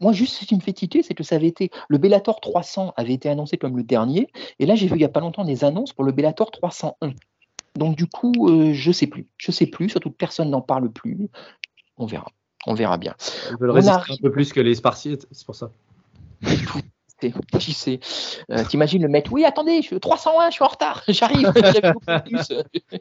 [0.01, 1.71] moi, juste ce qui me fait c'est que ça avait été.
[1.89, 4.29] Le Bellator 300 avait été annoncé comme le dernier.
[4.59, 7.11] Et là, j'ai vu il n'y a pas longtemps des annonces pour le Bellator 301.
[7.77, 9.27] Donc, du coup, euh, je sais plus.
[9.37, 11.29] Je sais plus, surtout que personne n'en parle plus.
[11.99, 12.29] On verra.
[12.67, 13.15] On verra bien.
[13.51, 15.71] Ils veulent résister arrive- un peu plus que les Spartiates, c'est pour ça.
[17.61, 18.01] Sait
[18.51, 21.03] Euh, T'imagines le mec Oui, attendez, je suis 301, je suis en retard.
[21.09, 21.53] J'arrive.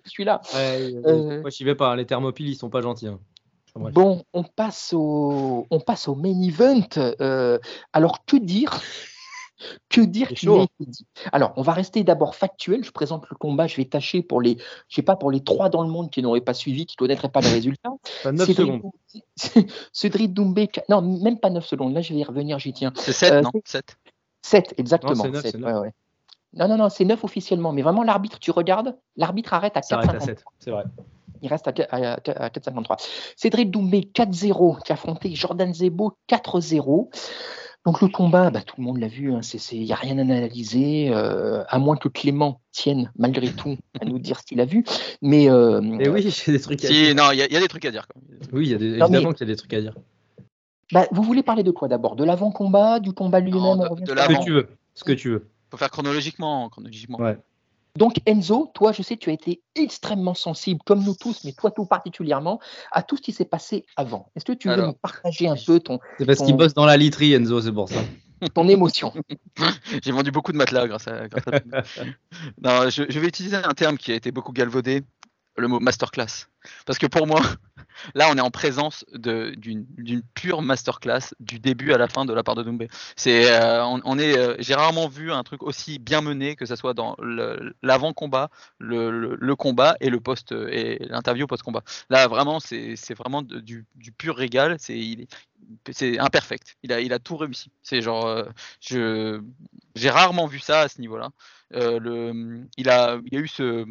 [0.06, 0.42] Je suis là.
[0.54, 1.92] Ouais, Euh, Moi, j'y vais pas.
[1.92, 1.96] hein.
[1.96, 3.08] Les thermopiles, ils sont pas gentils.
[3.08, 3.20] hein.
[3.76, 3.92] Enfin.
[3.92, 6.82] Bon, on passe au, on passe au main event.
[7.22, 7.60] Euh,
[7.94, 8.82] alors, que dire
[9.90, 10.66] Que dire hein.
[10.80, 11.06] dit?
[11.32, 12.84] Alors, on va rester d'abord factuel.
[12.84, 13.68] Je présente le combat.
[13.68, 16.22] Je vais tâcher pour les, je sais pas, pour les trois dans le monde qui
[16.24, 17.92] n'auraient pas suivi, qui connaîtraient pas les résultats.
[18.20, 18.82] Enfin, 9 Cédric secondes.
[18.82, 21.94] Doumbé- Cédric Doumbé, non, même pas 9 secondes.
[21.94, 22.92] Là, je vais y revenir, j'y tiens.
[22.96, 23.98] C'est 7, Euh, non c'est- 7.
[24.42, 25.14] 7, exactement.
[25.24, 25.94] ouais, ouais.
[26.54, 27.72] Non, non, non, c'est 9 officiellement.
[27.74, 30.26] Mais vraiment, l'arbitre, tu regardes, l'arbitre arrête à Ça arrête à 4,50.
[30.26, 30.44] 7.
[30.60, 30.84] C'est vrai.
[31.42, 32.98] Il reste à, qu- à- à 4,53.
[33.36, 37.10] Cédric Doumbé 4-0 qui a affronté Jordan Zebo 4-0.
[37.86, 39.32] Donc le combat, bah, tout le monde l'a vu,
[39.72, 44.06] il n'y a rien à analyser, euh, à moins que Clément tienne malgré tout à
[44.06, 44.84] nous dire ce qu'il a vu.
[45.22, 47.16] Mais euh, Et oui, j'ai des trucs à Si, dire.
[47.16, 48.06] non, il y, a- il y a des trucs à dire.
[48.14, 48.40] Quand même.
[48.52, 49.94] Oui, il y a des- Non, mais- évidemment qu'il y a des trucs à dire.
[50.92, 52.16] Bah, vous voulez parler de quoi d'abord?
[52.16, 54.68] De l'avant-combat, du combat lui-même de- de Ce que tu veux.
[54.96, 55.50] Ce que tu veux.
[55.72, 56.68] Faut faire chronologiquement.
[56.70, 57.20] chronologiquement.
[57.20, 57.38] Ouais.
[57.96, 61.52] Donc Enzo, toi, je sais que tu as été extrêmement sensible, comme nous tous, mais
[61.54, 62.60] toi tout particulièrement,
[62.92, 64.30] à tout ce qui s'est passé avant.
[64.36, 64.88] Est-ce que tu veux Alors.
[64.88, 67.72] nous partager un peu ton, C'est parce Ton- qu'il bosse dans la literie, Enzo, c'est
[67.74, 68.00] pour ça.
[68.54, 69.12] ton émotion?
[70.04, 71.28] J'ai vendu beaucoup de matelas grâce à.
[71.28, 71.60] grâce à-
[72.64, 75.04] non, je, je vais utiliser un terme qui a été beaucoup galvaudé,
[75.60, 76.48] le mot masterclass.
[76.86, 77.42] Parce que pour moi,
[78.16, 82.34] là, on est en présence de- d'une pure masterclass du début à la fin de
[82.34, 82.88] la part de Doumbé.
[83.16, 86.66] C'est, euh, on, on est, euh, j'ai rarement vu un truc aussi bien mené que
[86.66, 91.84] ce soit dans le- l'avant-combat, le, le- le combat et le post et l'interview post-combat.
[92.10, 94.78] Là, vraiment, c'est vraiment de- du, du pur régal.
[94.80, 95.28] C'est il
[95.92, 96.78] c'est imperfect.
[96.84, 97.72] Il a, il a tout réussi.
[97.84, 98.46] C'est genre, euh,
[98.82, 99.42] je,
[99.96, 101.30] j'ai rarement vu ça à ce niveau-là.
[101.72, 103.86] Le, il a, il y a eu ce,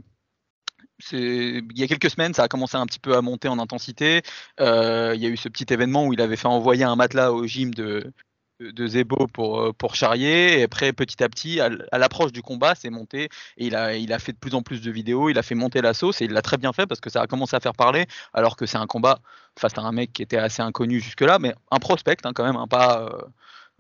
[1.13, 4.23] il y a quelques semaines, ça a commencé un petit peu à monter en intensité.
[4.61, 7.33] Euh, il y a eu ce petit événement où il avait fait envoyer un matelas
[7.33, 8.13] au gym de,
[8.61, 10.61] de Zebo pour, euh, charrier.
[10.61, 13.29] Et après, petit à petit, à, l'approche du combat, c'est monté.
[13.57, 15.29] Et il a, fait de plus en plus de vidéos.
[15.31, 17.23] Il a fait monter la sauce et il l'a très bien fait parce que ça
[17.23, 18.07] a commencé à faire parler.
[18.33, 19.21] Alors que c'est un combat
[19.59, 22.57] face à un mec qui était assez inconnu jusque-là, mais un prospect hein, quand même,
[22.57, 23.03] hein, pas.
[23.03, 23.23] Euh,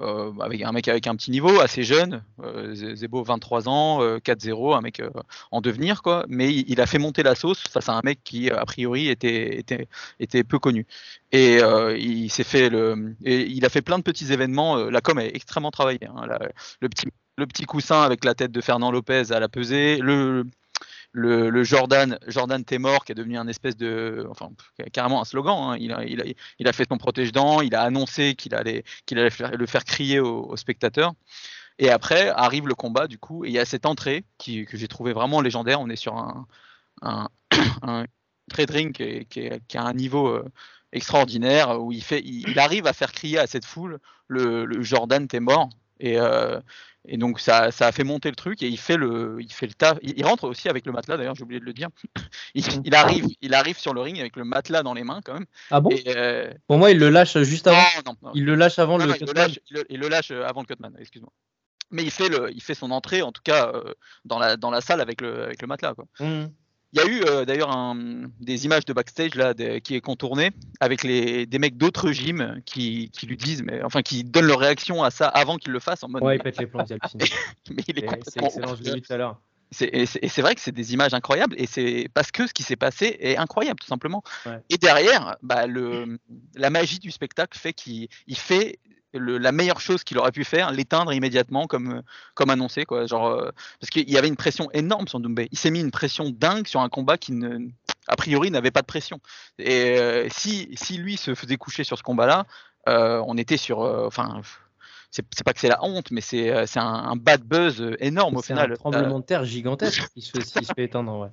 [0.00, 4.76] euh, avec un mec avec un petit niveau, assez jeune, euh, Zebo 23 ans, 4-0,
[4.76, 5.02] un mec
[5.50, 6.24] en devenir quoi.
[6.28, 9.58] Mais il, a fait monter la sauce face à un mec qui a priori était
[9.58, 9.88] était,
[10.20, 10.86] était peu connu.
[11.32, 11.58] Et
[11.98, 14.76] il s'est fait le, il a fait plein de petits événements.
[14.76, 16.06] la com est extrêmement travaillée.
[16.06, 16.26] Hein,
[16.80, 17.08] le petit
[17.38, 20.44] le petit coussin avec la tête de Fernand Lopez à la pesée, le,
[21.12, 24.50] le, Jordan, Jordan t'es mort, qui est devenu un espèce de, enfin,
[24.92, 25.56] carrément un slogan.
[25.72, 25.76] Hein.
[25.78, 25.92] Il,
[26.68, 31.14] a, fait son protège-dents, il a annoncé qu'il allait, le faire crier aux, spectateurs.
[31.78, 34.88] Et après arrive le combat, du coup, et il y a cette entrée que j'ai
[34.88, 35.80] trouvé vraiment légendaire.
[35.80, 36.46] On est sur un,
[37.02, 37.28] un,
[37.82, 38.04] un
[38.50, 40.44] trade ring qui, a un niveau euh,
[40.92, 45.70] extraordinaire où il, arrive à faire crier à cette foule le, le Jordan t'es mort.
[46.00, 46.60] Et, euh,
[47.08, 49.66] et donc ça, ça, a fait monter le truc et il fait le, il fait
[49.66, 49.98] le taf.
[50.02, 51.88] Il, rentre aussi avec le matelas d'ailleurs, j'ai oublié de le dire.
[52.54, 55.46] Il, arrive, il arrive sur le ring avec le matelas dans les mains quand même.
[55.70, 55.90] Ah bon?
[56.06, 57.78] Euh, Pour moi, il le lâche juste avant.
[58.04, 59.50] Non, non, il le lâche avant le cutman.
[59.88, 60.94] Il le, lâche, avant le cutman.
[60.98, 61.30] Excuse-moi.
[61.90, 63.94] Mais il fait le, il fait son entrée en tout cas euh,
[64.24, 66.06] dans la dans la salle avec le avec le matelas quoi.
[66.20, 66.46] Mmh.
[66.92, 67.94] Il y a eu euh, d'ailleurs
[68.40, 73.10] des images de backstage là qui est contourné avec les, des mecs d'autres gyms qui,
[73.10, 76.02] qui, lui disent, mais enfin qui donnent leur réaction à ça avant qu'il le fasse
[76.02, 76.22] en mode.
[76.22, 76.84] Ouais, il pète les plombs,
[77.70, 79.40] mais il est, C'est excellent, je l'ai vu tout à l'heure.
[79.80, 82.76] Et c'est vrai que c'est des images incroyables et c'est parce que ce qui s'est
[82.76, 84.22] passé est incroyable tout simplement.
[84.70, 86.18] Et derrière, bah, le,
[86.54, 88.78] la magie du spectacle fait qu'il fait
[89.14, 92.02] la meilleure chose qu'il aurait pu faire, l'éteindre immédiatement comme,
[92.34, 92.84] comme annoncé.
[92.84, 93.06] Quoi.
[93.06, 95.48] Genre, euh, parce qu'il y avait une pression énorme sur Doumbé.
[95.50, 97.68] Il s'est mis une pression dingue sur un combat qui, ne,
[98.06, 99.20] a priori, n'avait pas de pression.
[99.58, 102.44] Et euh, si, si lui se faisait coucher sur ce combat-là,
[102.88, 103.80] euh, on était sur.
[103.80, 104.40] Enfin.
[105.10, 108.66] c'est pas que c'est la honte, mais c'est un, un, bad buzz énorme au final.
[108.68, 111.18] C'est un tremblement de terre gigantesque qui se, se fait éteindre.
[111.18, 111.28] Ouais.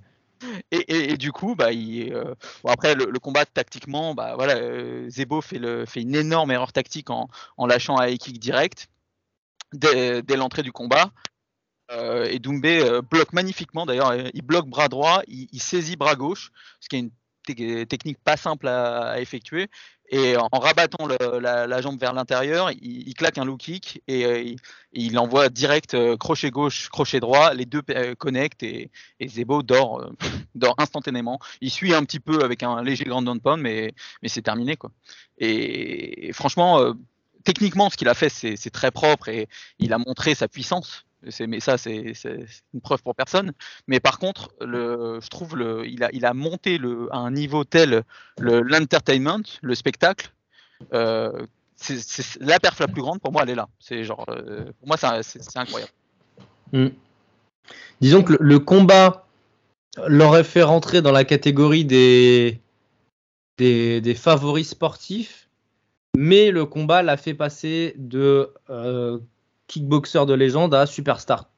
[0.71, 2.35] Et, du coup, bah, euh,
[2.67, 5.57] après le, combat tactiquement, bah, voilà, euh, Zebo fait,
[5.95, 8.87] une énorme erreur tactique en, lâchant un kick direct
[9.73, 11.11] dès, l'entrée du combat.
[11.91, 16.89] Euh, et Doumbé bloque magnifiquement, d'ailleurs, il bloque bras droit, il, saisit bras gauche, ce
[16.89, 17.11] qui est une
[17.45, 19.69] technique pas simple à effectuer.
[20.09, 24.55] Et en, rabattant la, jambe vers l'intérieur, il, claque un low kick et, euh,
[24.93, 27.53] il, envoie direct euh, crochet gauche, crochet droit.
[27.53, 28.91] Les deux euh, connectent et,
[29.25, 30.11] Zebo dort,
[30.77, 31.39] instantanément.
[31.61, 34.75] Il suit un petit peu avec un léger grand down pound, mais, mais c'est terminé.
[34.75, 34.91] Quoi.
[35.39, 36.93] Et, franchement,
[37.43, 39.47] techniquement, ce qu'il a fait, c'est très propre et
[39.79, 41.05] il a montré sa puissance
[41.47, 42.13] mais ça c'est
[42.73, 43.51] une preuve pour personne.
[43.87, 46.79] Mais par contre, je trouve le, il a, monté
[47.11, 48.03] à un niveau tel
[48.37, 50.31] l'entertainment, le, spectacle.
[50.93, 51.45] Euh,
[52.39, 53.67] la perf la plus grande pour moi, elle est là.
[53.79, 55.91] C'est genre, euh, pour moi c'est incroyable.
[56.71, 56.89] Hmm.
[58.01, 59.27] Disons que le, combat
[60.07, 62.59] l'aurait fait rentrer dans la catégorie des
[64.15, 65.45] favoris sportifs,
[66.15, 69.19] mais le combat l'a fait passer de euh,
[69.67, 71.49] kickboxer de légende à superstar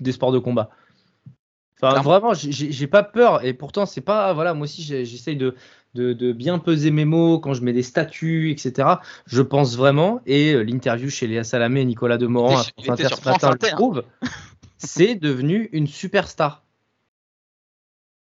[0.00, 0.70] des sports de combat.
[1.82, 3.44] Enfin, vraiment, j'ai pas peur.
[3.44, 4.32] Et pourtant, c'est pas.
[4.32, 5.54] Voilà, moi aussi, j'essaye de,
[5.94, 8.88] de, bien peser mes mots quand je mets des statuts, etc.
[9.26, 10.20] Je pense vraiment.
[10.26, 13.76] Et euh, l'interview chez Léa Salamé et Nicolas Demorand à France Inter ce matin le
[13.76, 14.04] prouve.
[14.76, 16.64] c'est devenu une superstar.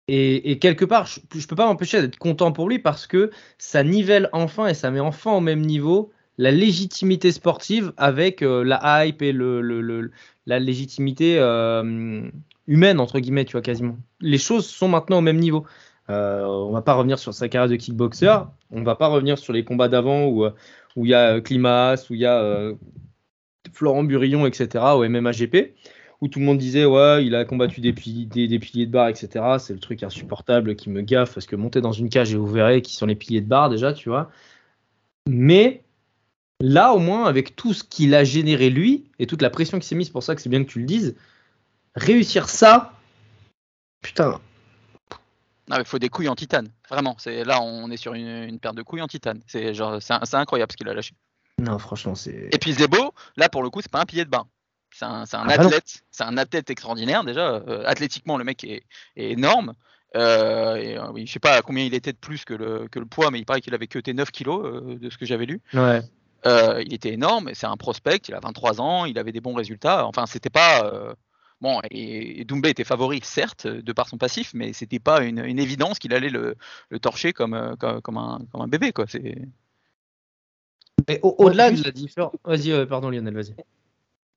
[0.10, 3.30] Et, et quelque part, je, je peux pas m'empêcher d'être content pour lui parce que
[3.58, 8.63] ça nivelle enfin et ça met enfin au même niveau la légitimité sportive avec euh,
[8.63, 10.12] la hype et le,
[10.45, 12.30] la légitimité euh,
[12.67, 13.97] humaine, entre guillemets, tu vois, quasiment.
[14.21, 15.65] Les choses sont maintenant au même niveau.
[16.10, 19.52] Euh, on va pas revenir sur sa carrière de kickboxer, on va pas revenir sur
[19.52, 20.45] les combats d'avant où
[20.95, 22.71] il y a Climas, où il y a
[23.73, 25.73] Florent Burillon, etc., au MMAGP,
[26.21, 29.10] où tout le monde disait ouais, il a combattu des, piliers, des, piliers de barre,
[29.10, 29.43] etc.
[29.60, 32.47] C'est le truc insupportable qui me gaffe parce que monter dans une cage et vous
[32.47, 34.32] verrez qui sont les piliers de barre déjà, tu vois.
[35.28, 35.84] Mais
[36.60, 39.88] Là, au moins, avec tout ce qu'il a généré lui et toute la pression qui
[39.88, 41.15] s'est mise, pour ça que c'est bien que tu le dises,
[41.96, 42.93] réussir ça,
[44.02, 44.39] putain.
[45.70, 47.15] il faut des couilles en titane, vraiment.
[47.20, 49.41] C'est là, on est sur une, paire de couilles en titane.
[49.46, 51.13] C'est genre, c'est incroyable ce qu'il a lâché.
[51.60, 52.50] Non, franchement, c'est.
[52.52, 54.48] Et puis Zebo, là pour le coup, c'est pas un pilier de bain.
[54.91, 57.56] C'est un, ah bah athlète, c'est un athlète extraordinaire déjà.
[57.67, 58.84] Euh, athlétiquement, le mec est,
[59.15, 59.74] énorme.
[60.15, 62.98] Euh, et, euh, oui, je sais pas combien il était de plus que le, que
[62.98, 65.62] le poids, mais il paraît qu'il avait que 9 kilos de ce que j'avais lu.
[65.74, 66.02] Ouais.
[66.48, 69.54] Euh, il était énorme, c'est un prospect, il a 23 ans, il avait des bons
[69.54, 70.06] résultats.
[70.08, 70.86] Enfin, c'était pas.
[70.86, 71.14] Euh,
[71.60, 76.00] bon, et, Doumbé était favori, certes, de par son passif, mais c'était pas une, évidence
[76.00, 76.56] qu'il allait le,
[77.02, 78.94] torcher comme, euh, comme, un, comme, un, bébé.
[78.94, 79.06] Quoi.
[81.08, 82.34] Mais au- au-delà de la différence.
[82.46, 83.54] Vas-y, euh, pardon Lionel, vas-y.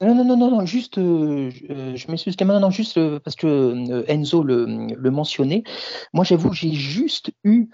[0.03, 3.20] Non, non, non, non, non, juste, euh, je, je m'excuse, Clément, non, non, juste euh,
[3.20, 4.64] parce que euh, Enzo le,
[4.96, 5.62] le mentionnait.
[6.14, 7.68] Moi, j'avoue, j'ai juste eu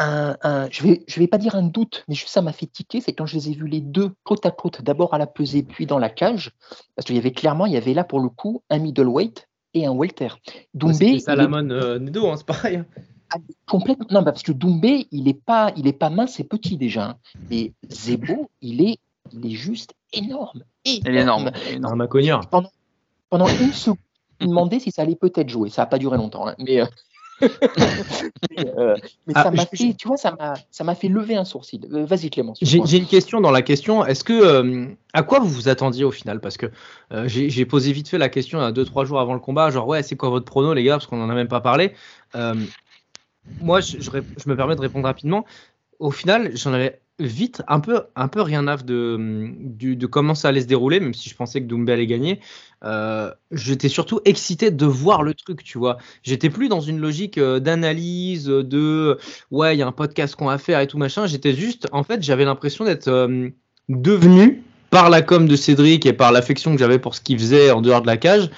[0.00, 2.66] un, un- je vais, je vais pas dire un doute, mais juste ça m'a fait
[2.66, 5.26] tiquer, c'est quand je les ai vus les deux côte à côte, d'abord à la
[5.28, 6.52] pesée, puis dans la cage,
[6.96, 9.86] parce qu'il y avait clairement, il y avait là pour le coup un middleweight et
[9.86, 10.28] un welter.
[10.74, 12.76] Doumbé, C'était il est Salamon euh, Nedo, hein, c'est pareil.
[12.76, 12.86] hein.
[13.66, 17.10] complètement, non, parce que Doumbé, il est pas, il est pas mince et petit déjà,
[17.10, 17.16] hein.
[17.50, 18.98] mais Zebo, il est,
[19.32, 21.52] il est juste énorme, Il est énorme.
[21.70, 21.98] Énorme.
[21.98, 22.48] Macognard.
[23.28, 23.98] pendant une seconde,
[24.40, 25.68] je me demandais si ça allait peut-être jouer.
[25.70, 26.90] Ça n'a pas duré longtemps, hein, mais, euh, mais,
[27.42, 31.44] euh, mais Ah, ça m'a fait, tu vois, ça m'a, ça m'a fait lever un
[31.44, 31.86] sourcil.
[31.92, 32.54] Euh, Vas-y Clément.
[32.60, 34.04] J'ai une question dans la question.
[34.04, 36.40] Est-ce que euh, à quoi vous vous attendiez au final?
[36.40, 36.66] Parce que
[37.26, 40.02] j'ai j'ai posé vite fait la question à 2-3 jours avant le combat, genre ouais,
[40.02, 40.94] c'est quoi votre prono les gars?
[40.94, 41.94] Parce qu'on n'en a même pas parlé.
[43.60, 45.44] Moi, je, je rép- je me permets de répondre rapidement.
[45.98, 49.52] Au final, j'en avais vite un peu, un peu rien à de,
[49.94, 52.40] de comment ça allait se dérouler, même si je pensais que Doumbé allait gagner.
[52.82, 55.98] Euh, J'étais surtout excité de voir le truc, tu vois.
[56.22, 59.18] J'étais plus dans une logique euh, d'analyse, de
[59.50, 61.26] ouais, il y a un podcast qu'on va faire et tout machin.
[61.26, 63.50] J'étais juste, en fait, j'avais l'impression d'être euh,
[63.88, 67.70] devenu, par la com de Cédric et par l'affection que j'avais pour ce qu'il faisait
[67.70, 68.50] en dehors de la cage,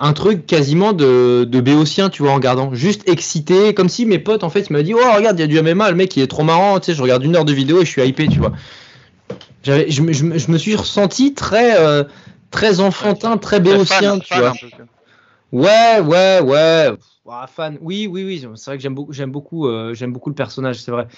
[0.00, 2.74] un truc quasiment de, de béotien, tu vois, en regardant.
[2.74, 5.44] Juste excité, comme si mes potes, en fait, ils m'avaient dit Oh, regarde, il y
[5.44, 7.44] a du MMA, le mec, il est trop marrant, tu sais, je regarde une heure
[7.44, 8.52] de vidéo et je suis hypé, tu vois.
[9.62, 12.04] J'avais, je, me- je me- je me suis ressenti très, euh,
[12.50, 14.52] très enfantin, très béotien, fan, tu fan vois.
[15.52, 16.90] Ouais, ouais, ouais.
[17.24, 17.78] Ouah, fan.
[17.80, 18.46] Oui, oui, oui.
[18.54, 21.08] C'est vrai que j'aime beaucoup, j'aime beaucoup, euh, j'aime beaucoup le personnage, c'est vrai.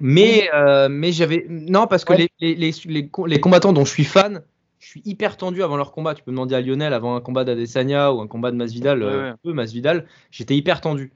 [0.00, 2.28] Mais, euh, mais j'avais non parce que Ouais.
[2.40, 4.42] les, les, les, les, co- les combattants dont je suis fan,
[4.86, 6.14] je suis hyper tendu avant leur combat.
[6.14, 9.08] Tu peux demander à Lionel avant un combat d'Adesanya ou un combat de Masvidal, Ouais,
[9.08, 9.36] euh, ouais.
[9.42, 11.12] peu Masvidal, j'étais hyper tendu.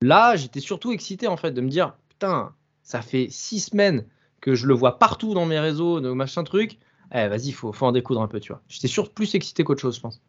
[0.00, 2.54] Là, j'étais surtout excité en fait de me dire putain,
[2.84, 4.06] ça fait six semaines
[4.40, 6.78] que je le vois partout dans mes réseaux, de machin truc.
[7.12, 8.62] Eh, vas-y, faut, faut en découdre un peu, tu vois.
[8.68, 10.22] J'étais surtout plus excité qu'autre chose, je pense.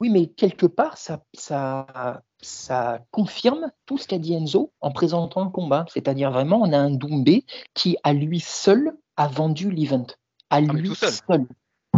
[0.00, 5.44] Oui, mais quelque part, ça, ça, ça confirme tout ce qu'a dit Enzo en présentant
[5.44, 5.84] le combat.
[5.88, 7.44] C'est-à-dire vraiment, on a un Doumbé
[7.74, 10.06] qui, à lui seul, a vendu l'event.
[10.48, 11.12] À mais lui tout seul.
[11.28, 11.46] seul.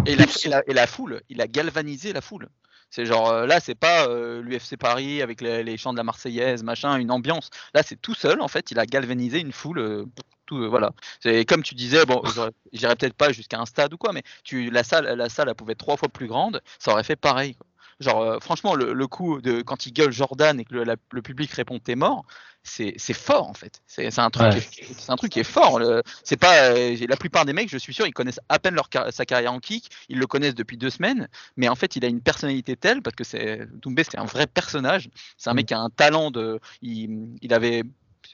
[0.06, 2.48] Et la, foule, il a galvanisé la foule.
[2.90, 4.06] C'est genre euh, là, c'est pas
[4.40, 7.50] l'UFC Paris avec les, chants de la Marseillaise, machin, une ambiance.
[7.74, 8.70] Là, c'est tout seul en fait.
[8.70, 9.78] Il a galvanisé une foule.
[9.78, 10.04] euh,
[10.46, 10.92] tout, euh, voilà.
[11.20, 12.04] C'est comme tu disais.
[12.04, 12.22] Bon,
[12.72, 15.54] j'irais peut-être pas jusqu'à un stade ou quoi, mais tu la salle, la salle, elle
[15.54, 16.60] pouvait être trois fois plus grande.
[16.78, 17.56] Ça aurait fait pareil.
[18.02, 20.96] Genre, euh, franchement, le, le coup de quand il gueule Jordan et que le, la-
[21.10, 22.24] le public répond t'es mort,
[22.64, 23.82] c'est fort en fait.
[23.86, 24.60] C'est un truc, Ouais.
[24.60, 25.80] qui est- c'est un truc qui est fort.
[26.22, 28.88] C'est pas euh, la plupart des mecs, je suis sûr, ils connaissent à peine leur
[28.88, 32.04] car- sa carrière en kick, ils le connaissent depuis deux semaines, mais en fait, il
[32.04, 35.08] a une personnalité telle parce que c'est Doumbé, c'est un vrai personnage.
[35.36, 37.82] C'est un mec qui a un talent de, il, il avait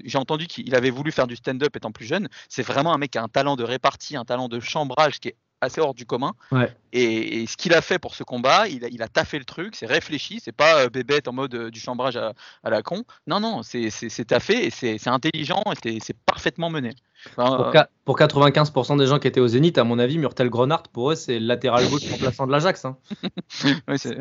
[0.04, 2.28] j'ai entendu qu'il avait voulu faire du stand-up étant plus jeune.
[2.50, 5.28] C'est vraiment un mec qui a un talent de répartie, un talent de chambrage qui
[5.28, 6.32] est assez hors du commun.
[6.52, 6.74] Ouais.
[6.92, 9.44] Et, et ce qu'il a fait pour ce combat, il a, il a taffé le
[9.44, 12.82] truc, c'est réfléchi, c'est pas euh, bébête en mode euh, du chambrage à, à la
[12.82, 13.04] con.
[13.26, 13.90] Non, non, c'est
[14.26, 16.94] taffé et c'est intelligent et c'est- parfaitement mené.
[17.30, 20.18] Enfin, Pour, euh, qua- pour 95% des gens qui étaient au Zénith, à mon avis,
[20.18, 22.84] Murtel Grenard, pour eux, c'est le latéral gauche remplaçant de l'Ajax.
[22.84, 22.96] Hein.
[23.88, 24.18] ouais, c'est-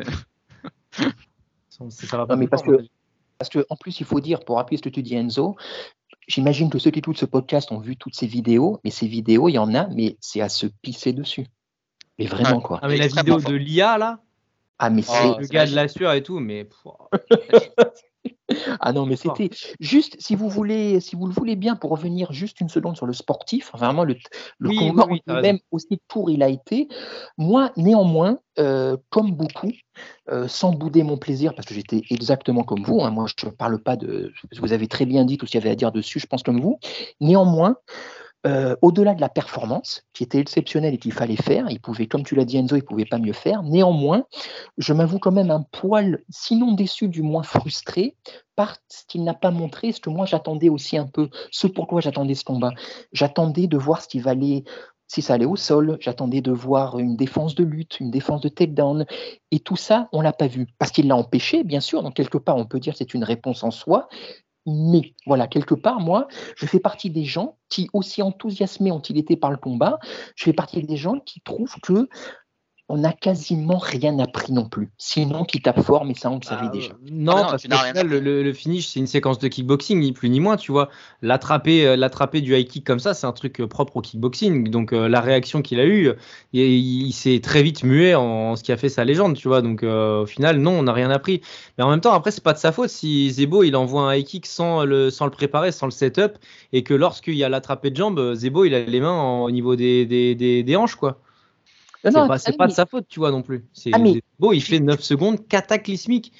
[0.90, 2.84] C'est- Ça va pas Non, mais parce que-.
[3.38, 5.56] Parce que en plus, il faut dire, pour appuyer ce que tu dis, Enzo,
[6.28, 9.48] j'imagine que ceux qui écoutent ce podcast ont vu toutes ces vidéos, mais ces vidéos,
[9.48, 11.46] il y en a, mais c'est à se pisser dessus.
[12.18, 12.62] Mais vraiment, Ouais.
[12.62, 12.78] quoi.
[12.82, 13.50] Ah, mais la vidéo fort.
[13.50, 14.20] de l'IA, là,
[14.78, 15.40] Ah, mais Oh, c'est.
[15.40, 16.68] le gars de la sueur et tout, mais.
[18.80, 22.32] Ah non, mais c'était juste, si vous voulez, si vous le voulez bien, pour revenir
[22.32, 24.16] juste une seconde sur le sportif, vraiment le,
[24.58, 26.88] le Oui, combat oui, oui, t'as en lui-même, aussi tour il a été.
[27.36, 29.70] Moi, néanmoins, euh, comme beaucoup,
[30.30, 33.50] euh, sans bouder mon plaisir, parce que j'étais exactement comme vous, hein, moi je ne
[33.50, 34.32] parle pas de.
[34.60, 36.42] Vous avez très bien dit tout ce qu'il y avait à dire dessus, je pense
[36.42, 36.78] comme vous.
[37.20, 37.76] Néanmoins,
[38.46, 42.22] euh, au-delà de la performance, qui était exceptionnelle et qu'il fallait faire, il pouvait, comme
[42.22, 43.64] tu l'as dit Enzo, il pouvait pas mieux faire.
[43.64, 44.24] Néanmoins,
[44.76, 48.14] je m'avoue quand même un poil, sinon déçu, du moins frustré,
[48.54, 52.00] par ce qu'il n'a pas montré, ce que moi j'attendais aussi un peu, ce pourquoi
[52.00, 52.72] j'attendais ce combat.
[53.12, 54.62] J'attendais de voir ce qui valait,
[55.08, 58.48] si ça allait au sol, j'attendais de voir une défense de lutte, une défense de
[58.48, 59.04] takedown,
[59.50, 60.68] et tout ça, on l'a pas vu.
[60.78, 63.24] Parce qu'il l'a empêché, bien sûr, donc quelque part, on peut dire que c'est une
[63.24, 64.08] réponse en soi,
[64.68, 69.36] mais voilà, quelque part, moi, je fais partie des gens qui, aussi enthousiasmés ont-ils été
[69.36, 69.98] par le combat,
[70.36, 72.08] je fais partie des gens qui trouvent que
[72.90, 74.88] on n'a quasiment rien appris non plus.
[74.96, 76.92] Sinon, qui tape fort, mais ça, on le savait Ah, déjà.
[77.10, 80.12] Non, Ah non, parce que le, le- le finish, c'est une séquence de kickboxing, ni
[80.12, 80.88] plus ni moins, tu vois.
[81.20, 84.70] L'attraper, euh, l'attraper du high kick comme ça, c'est un truc euh, propre au kickboxing.
[84.70, 86.12] Donc euh, la réaction qu'il a eue,
[86.54, 89.48] il, il s'est très vite mué en, en ce qui a fait sa légende, tu
[89.48, 89.60] vois.
[89.60, 91.42] Donc euh, au final, non, on n'a rien appris.
[91.76, 94.14] Mais en même temps, après, c'est pas de sa faute si Zebo il envoie un
[94.14, 96.38] high kick sans le, sans le préparer, sans le setup,
[96.72, 99.42] et que lorsqu'il y a l'attrapé de jambe, euh, Zebo il a les mains en-
[99.44, 101.18] au niveau des, des, des, des hanches, quoi.
[102.04, 103.66] Non, C'est non, pas, c'est ah, pas de sa faute, tu vois, non plus.
[103.72, 106.32] C'est Ah, mais- Zebo, il fait 9 secondes cataclysmique.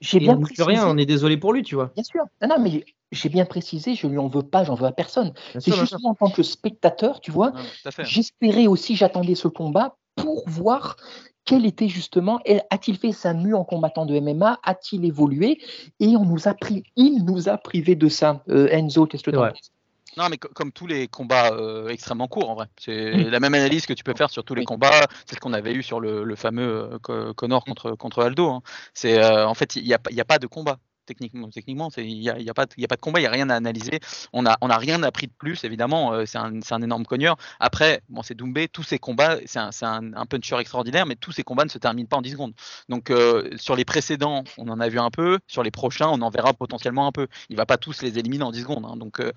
[0.00, 0.64] J'ai bien précisé.
[0.64, 1.92] rien, on est désolé pour lui, tu vois.
[1.94, 2.24] Bien sûr.
[2.42, 5.32] Non, non, mais j'ai bien précisé, je lui en veux pas, j'en veux à personne.
[5.52, 7.52] Bien C'est justement en tant que spectateur, tu vois,
[8.00, 10.96] j'espérais aussi, j'attendais ce combat pour voir
[11.44, 12.40] quel était justement,
[12.70, 15.58] a-t-il fait sa mue en combattant de MMA, a-t-il évolué,
[16.00, 18.42] et on nous a pris, il nous a privé de ça.
[18.48, 19.50] Euh, Enzo, qu'est-ce que tu vrai.
[19.50, 19.70] penses?
[20.16, 22.66] Non, mais co- comme tous les combats euh, extrêmement courts, en vrai.
[22.78, 23.30] C'est Oui.
[23.30, 25.06] la même analyse que tu peux faire sur tous les combats.
[25.26, 28.48] C'est ce qu'on avait eu sur le, le fameux euh, Co- Connor contre, contre Aldo.
[28.50, 28.62] hein.
[28.94, 30.78] C'est euh, en fait, il n'y a, pas- il y a pas de combat.
[31.06, 33.30] Techniquement, techniquement, il n'y a, y a, pas a pas de combat, il n'y a
[33.30, 34.00] rien à analyser.
[34.32, 36.12] On n'a on a rien appris de plus, évidemment.
[36.14, 37.36] euh, c'est un, un énorme cogneur.
[37.60, 41.32] Après, bon, c'est Doumbé, tous ces combats, c'est un, un, un puncher extraordinaire, mais tous
[41.32, 42.54] ces combats ne se terminent pas en 10 secondes.
[42.88, 45.38] Donc, euh, sur les précédents, on en a vu un peu.
[45.46, 47.26] Sur les prochains, on en verra potentiellement un peu.
[47.50, 48.84] Il va pas tous les éliminer en 10 secondes.
[48.86, 48.96] hein.
[48.96, 49.32] Donc, euh,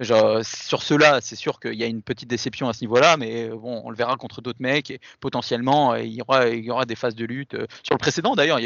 [0.00, 3.48] Genre, sur ceux-là, c'est sûr qu'il y a une petite déception à ce niveau-là, mais
[3.50, 6.64] euh, bon, on le verra contre d'autres mecs et potentiellement euh, il y aura, il
[6.64, 7.54] y aura des phases de lutte.
[7.54, 7.66] euh.
[7.82, 8.58] Sur le précédent, d'ailleurs,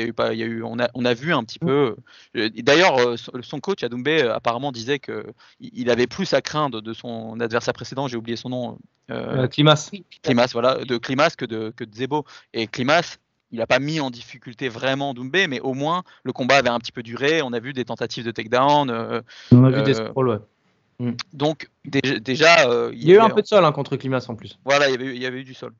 [0.64, 1.96] on a, on a vu un petit peu.
[2.38, 5.26] Euh, D'ailleurs, euh, son- coach à Doumbé euh, apparemment disait que
[5.60, 8.08] il avait plus à craindre de son adversaire précédent.
[8.08, 8.78] J'ai oublié son nom.
[9.10, 9.90] euh, Euh, Klimas.
[10.22, 12.24] Klimas, voilà, de Klimas que de, que de Zebo.
[12.52, 13.16] Et Klimas,
[13.50, 16.78] il n'a pas mis en difficulté vraiment Doumbé, mais au moins le combat avait un
[16.78, 17.40] petit peu duré.
[17.42, 18.90] On a vu des tentatives de takedown.
[18.90, 19.22] euh,
[19.52, 21.14] On a vu des scrolls, ouais.
[21.32, 24.26] donc déjà, déjà, euh, Il y a eu un peu de sol hein, contre Klimas
[24.28, 24.58] en plus.
[24.64, 25.72] voilà, il y avait eu, il y avait eu du sol.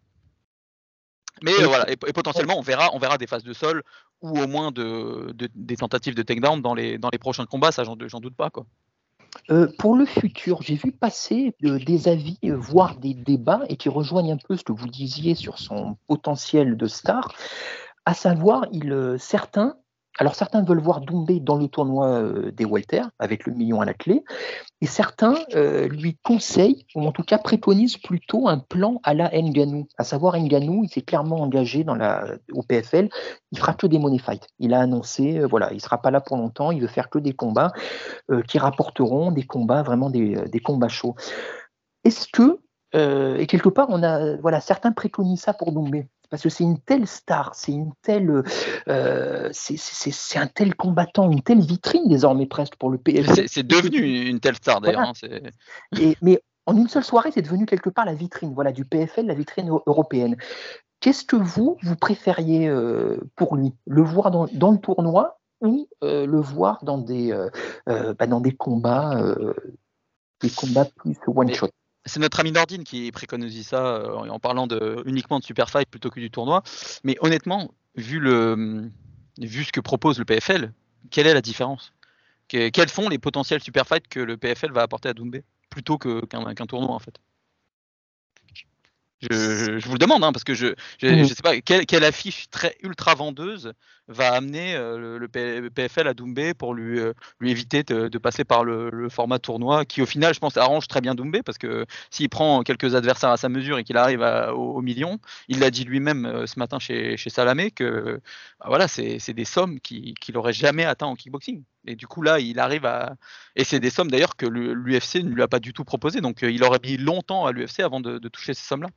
[1.43, 3.83] Mais euh, voilà, et, et potentiellement on verra, on verra des phases de sol
[4.23, 7.73] ou au moins de, de- des tentatives de takedown dans les, dans les prochains combats,
[7.73, 8.67] ça j'en j'en doute pas quoi.
[9.51, 13.77] Euh, pour le futur, j'ai vu passer euh, des avis, euh, voire des débats, et
[13.77, 17.35] qui rejoignent un peu ce que vous disiez sur son potentiel de star,
[18.05, 19.77] à savoir, il, euh, certains,
[20.19, 23.85] alors certains veulent voir Doumbé dans le tournoi euh, des Welter, avec le million à
[23.85, 24.25] la clé,
[24.81, 29.31] et certains euh, lui conseillent, ou en tout cas préconisent plutôt un plan à la
[29.31, 31.87] Nganou, à savoir Nganou, il s'est clairement engagé
[32.53, 33.09] au PFL,
[33.53, 34.49] il fera que des money fights.
[34.59, 37.19] Il a annoncé, euh, voilà, il sera pas là pour longtemps, il veut faire que
[37.19, 37.73] des combats
[38.47, 41.15] qui rapporteront des combats, vraiment des, combats chauds.
[42.05, 42.59] Est-ce que,
[43.39, 46.79] et quelque part, on a, voilà, certains préconisent ça pour Doumbé, parce que c'est une
[46.79, 48.43] telle star, c'est une telle,
[48.89, 53.49] euh, c'est- un tel combattant, une telle vitrine désormais presque pour le PFL.
[53.49, 55.13] C'est devenu une telle star d'ailleurs.
[55.23, 55.51] Voilà.
[56.01, 59.27] hein, mais en une seule soirée, c'est devenu quelque part la vitrine, voilà, du PFL,
[59.27, 60.37] la vitrine eu- européenne.
[61.01, 63.73] Qu'est-ce que vous, vous préfériez euh, pour lui?
[63.87, 67.33] Le voir dans, dans le tournoi ou euh, le voir dans des,
[67.87, 69.19] bah, dans des combats,
[70.43, 71.71] des combats plus one shot?
[72.09, 75.89] C'est notre ami Nordine qui préconise ça euh, en parlant de, uniquement de super fight
[75.89, 76.63] plutôt que du tournoi.
[77.05, 78.91] Mais honnêtement, vu, le,
[79.39, 80.73] vu ce que propose le PFL,
[81.11, 81.93] quelle est la différence?
[82.49, 85.99] Que- Quels sont les potentiels super fights que le PFL va apporter à Doumbé plutôt
[85.99, 87.19] qu'un tournoi en fait?
[89.21, 91.25] Je, vous le demande hein, parce que je je, Mhm.
[91.25, 93.73] sais pas quelle, quelle affiche très ultra vendeuse
[94.09, 95.29] va amener euh, le,
[95.71, 100.07] PFL à Doumbé pour lui, euh, éviter de, passer par le, format tournoi qui au
[100.07, 103.49] final je pense arrange très bien Doumbé parce que s'il prend quelques adversaires à sa
[103.49, 104.23] mesure et qu'il arrive
[104.55, 108.21] au, million, il l'a dit lui-même euh, ce matin chez, Salamé que
[108.59, 111.63] bah voilà c'est des sommes qui- qu'il n'aurait jamais atteint en kickboxing.
[111.87, 113.17] Et du coup là il arrive à
[113.55, 116.41] et c'est des sommes d'ailleurs que l'UFC ne lui a pas du tout proposé donc
[116.43, 118.89] il aurait mis longtemps à l'UFC avant de, toucher ces sommes là.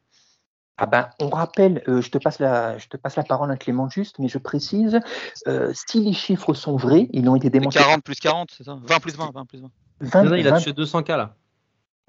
[0.78, 3.58] Ah ben, on rappelle, euh, je, te passe la, je te passe la parole à
[3.58, 5.00] Clément Juste, mais je précise,
[5.48, 7.80] euh, si les chiffres sont vrais, ils ont été démontrés.
[7.80, 8.80] 40 plus 40 c'est ça?
[8.82, 9.72] 20 plus 20 20 plus 20.
[10.00, 11.36] 20, Non, non, il a 20 touché 200K là.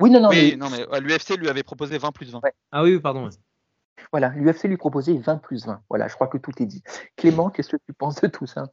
[0.00, 2.40] Oui, non, non, oui mais non mais l'UFC lui avait proposé 20 plus 20.
[2.42, 2.54] Ouais.
[2.70, 3.28] Ah oui, oui, pardon.
[4.10, 5.82] voilà, l'UFC lui proposait 20 plus 20.
[5.90, 6.82] Voilà, je crois que tout est dit.
[7.16, 8.64] Clément, qu'est-ce que tu penses de tout ça?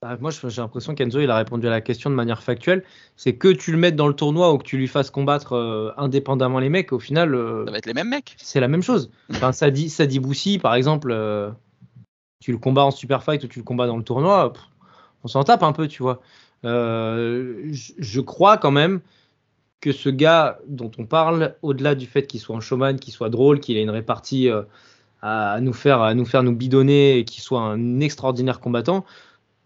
[0.00, 2.84] Bah, moi, j'ai l'impression qu'Enzo, il a répondu à la question de manière factuelle.
[3.16, 5.90] C'est que tu le mettes dans le tournoi ou que tu lui fasses combattre euh,
[5.96, 8.36] indépendamment les mecs, au final, euh, Ça va être les mêmes mecs.
[8.38, 9.10] c'est la même chose.
[9.30, 11.50] Enfin, Sadi, Sadi Boussi, par exemple, euh,
[12.40, 14.62] tu le combats en super fight ou tu le combats dans le tournoi, pff,
[15.24, 16.20] on s'en tape un peu, tu vois.
[16.62, 19.00] Je- crois quand même
[19.80, 23.30] que ce gars dont on parle, au-delà du fait qu'il soit un showman, qu'il soit
[23.30, 24.48] drôle, qu'il ait une répartie
[25.22, 29.04] à nous faire, à nous faire nous bidonner et qu'il soit un extraordinaire combattant,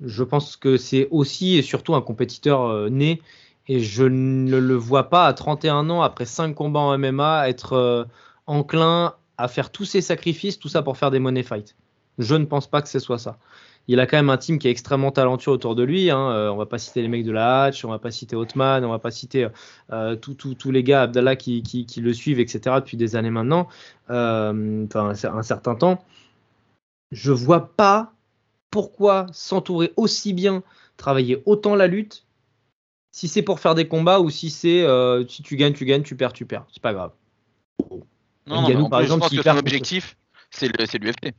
[0.04, 3.20] je pense que c'est aussi et surtout un compétiteur euh, né.
[3.68, 7.74] Et je ne le vois pas à 31 ans, après 5 combats en MMA, être
[7.74, 8.04] euh,
[8.46, 11.76] enclin à faire tous ces sacrifices, tout ça pour faire des money fights.
[12.18, 13.38] Je ne pense pas que ce soit ça.
[13.88, 16.10] Il a quand même un team qui est extrêmement talentueux autour de lui.
[16.10, 16.30] Hein.
[16.30, 18.84] Euh, on va pas citer les mecs de la Hatch, on va pas citer Hotman,
[18.84, 19.48] on va pas citer
[19.92, 22.76] euh, tous les gars Abdallah qui, le suivent, etc.
[22.76, 23.68] depuis des années maintenant,
[24.08, 26.04] enfin un certain temps.
[27.12, 28.12] Je vois pas
[28.72, 30.64] pourquoi s'entourer aussi bien,
[30.96, 32.26] travailler autant la lutte,
[33.12, 34.84] si c'est pour faire des combats ou si c'est
[35.28, 36.66] si tu gagnes, tu gagnes, tu perds, tu perds.
[36.72, 37.12] C'est pas grave.
[38.46, 40.16] Non, non par exemple, je pense que son objectif,
[40.50, 40.68] c'est
[40.98, 41.34] l'UFC.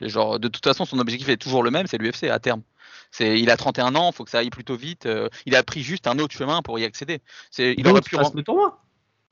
[0.00, 2.62] Genre, de toute façon, son objectif est toujours le même, c'est l'UFC à terme.
[3.10, 5.06] C'est, il a 31 ans, il faut que ça aille plutôt vite.
[5.06, 7.20] Euh, il a pris juste un autre chemin pour y accéder.
[7.50, 8.85] C'est, il aurait pu le tournoi.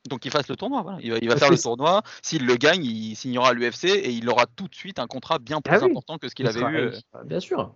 [0.09, 0.99] Donc il fasse le tournoi, voilà.
[1.03, 2.03] il va, il va faire le tournoi.
[2.23, 5.61] S'il le gagne, il signera l'UFC et il aura tout de suite un contrat bien
[5.61, 6.77] plus ah important que ce qu'il avait eu.
[6.77, 6.93] Euh.
[7.25, 7.75] Bien sûr.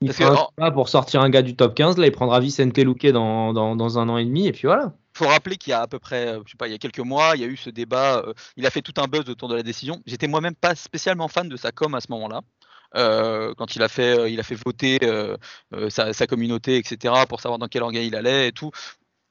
[0.00, 3.06] Il fera un pour sortir un gars du top 15, là il prendra Vicente Luque
[3.06, 5.80] dans, dans, dans un an et demi et puis voilà faut rappeler qu'il y a
[5.80, 7.46] à peu près, euh, je sais pas, il y a quelques mois, il y a
[7.46, 8.18] eu ce débat.
[8.18, 10.02] Euh, il a fait tout un buzz autour de la décision.
[10.06, 12.42] J'étais moi-même pas spécialement fan de sa com à ce moment-là.
[12.94, 14.98] Euh, quand il a fait, il a fait voter
[15.88, 18.70] sa, communauté, etc., pour savoir dans quel organe il allait et tout.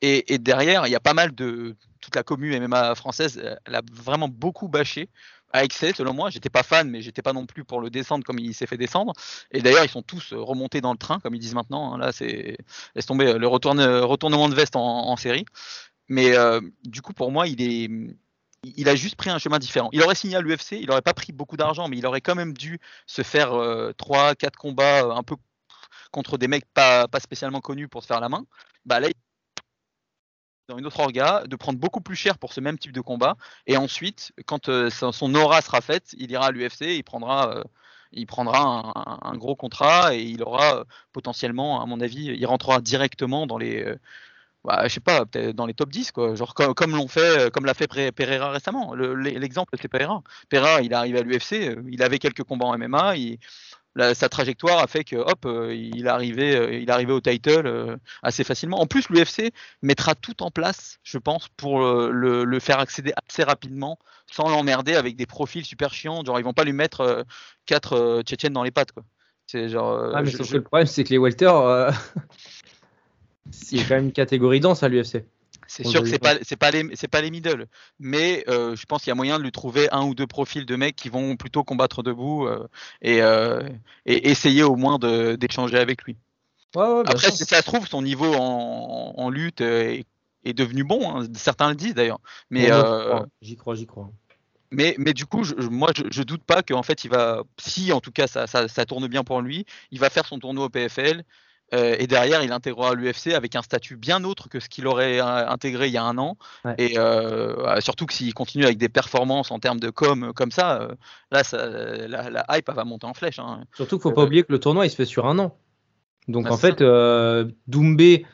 [0.02, 3.82] Et, derrière, il y a pas mal de toute la commune MMA française, elle a
[3.92, 5.10] vraiment beaucoup bâché
[5.52, 6.30] à excès, selon moi.
[6.30, 8.78] J'étais pas fan, mais j'étais pas non plus pour le descendre comme il s'est fait
[8.78, 9.14] descendre.
[9.52, 11.94] Et d'ailleurs, ils sont tous remontés dans le train, comme ils disent maintenant.
[11.94, 11.98] Hein.
[11.98, 12.58] Là, c'est
[12.94, 15.46] laisse tomber le retournement de veste en, série.
[16.08, 19.90] Mais euh, du coup, pour moi, il a juste pris un chemin différent.
[19.94, 22.36] Il aurait signé à l'UFC, il n'aurait pas pris beaucoup d'argent, mais il aurait quand
[22.36, 23.50] même dû se faire
[23.98, 25.36] 3, euh, 4 combats euh, un peu
[26.12, 28.46] contre des mecs pas, pas spécialement connus pour se faire la main.
[28.86, 29.10] Bah là,
[30.68, 33.36] dans une autre orga, de prendre beaucoup plus cher pour ce même type de combat.
[33.68, 37.64] Et ensuite, quand euh, son aura sera faite, il ira à l'UFC, il prendra, euh,
[38.12, 38.94] il prendra
[39.24, 43.58] un, gros contrat et il aura euh, potentiellement, à mon avis, il rentrera directement dans
[43.58, 43.96] les,
[44.64, 46.36] bah, je sais pas, peut-être dans les top 10, quoi.
[46.36, 48.94] Genre comme, l'ont fait, comme l'a fait Pereira récemment.
[48.96, 50.24] L'exemple, c'est Pereira.
[50.50, 53.40] Pereira, il est à l'UFC, il avait quelques combats en MMA, il,
[54.14, 57.66] sa trajectoire a fait que hop, euh, il est arrivé, euh, il est au title
[57.66, 58.80] euh, assez facilement.
[58.80, 63.98] En plus, l'UFC mettra tout en place, je pense, pour le, faire accéder assez rapidement,
[64.30, 66.24] sans l'emmerder avec des profils super chiants.
[66.26, 67.26] Genre, ils vont pas lui mettre
[67.66, 69.04] quatre Tchétchènes dans les pattes, quoi.
[69.48, 70.12] C'est genre.
[70.16, 71.52] Ah, mais le problème, c'est que les welter,
[73.52, 75.24] c'est quand même une catégorie dense à l'UFC.
[75.68, 77.68] C'est sûr que c'est pas c'est pas les c'est pas les middle,
[78.00, 80.66] mais euh, je pense qu'il y a moyen de lui trouver un ou deux profils
[80.66, 82.68] de mecs qui vont plutôt combattre debout euh,
[83.02, 83.68] et, euh,
[84.06, 86.18] et, essayer au moins d'échanger avec lui.
[86.76, 90.06] Après, si ça se trouve, son niveau en, en lutte est,
[90.44, 91.10] est, devenu bon.
[91.10, 91.28] Hein.
[91.34, 92.20] Certains le disent d'ailleurs.
[92.50, 92.70] Mais
[93.42, 94.12] j'y crois, j'y crois.
[94.72, 97.94] Mais, mais, du coup, je, moi, je, je, doute pas qu'en fait, il va, si
[97.94, 100.66] en tout cas ça, ça, ça, tourne bien pour lui, il va faire son tournoi
[100.66, 101.24] au PFL,
[101.74, 105.20] euh, et derrière, il intégrera l'UFC avec un statut bien autre que ce qu'il aurait
[105.20, 106.38] euh, intégré il y a un an.
[106.78, 110.90] Et euh, surtout que s'il continue avec des performances en termes de com comme ça,
[111.32, 113.40] là, la, hype va monter en flèche.
[113.40, 113.64] Hein.
[113.74, 115.56] Surtout qu'il ne faut pas oublier que le tournoi, il se fait sur un an.
[116.28, 116.84] Donc bah, en fait,
[117.68, 118.26] Doumbé,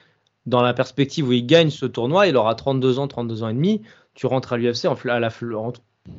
[0.45, 3.53] dans la perspective où il gagne ce tournoi, il aura 32 ans, 32 ans et
[3.53, 3.81] demi.
[4.13, 5.29] Tu rentres à l'UFC à la,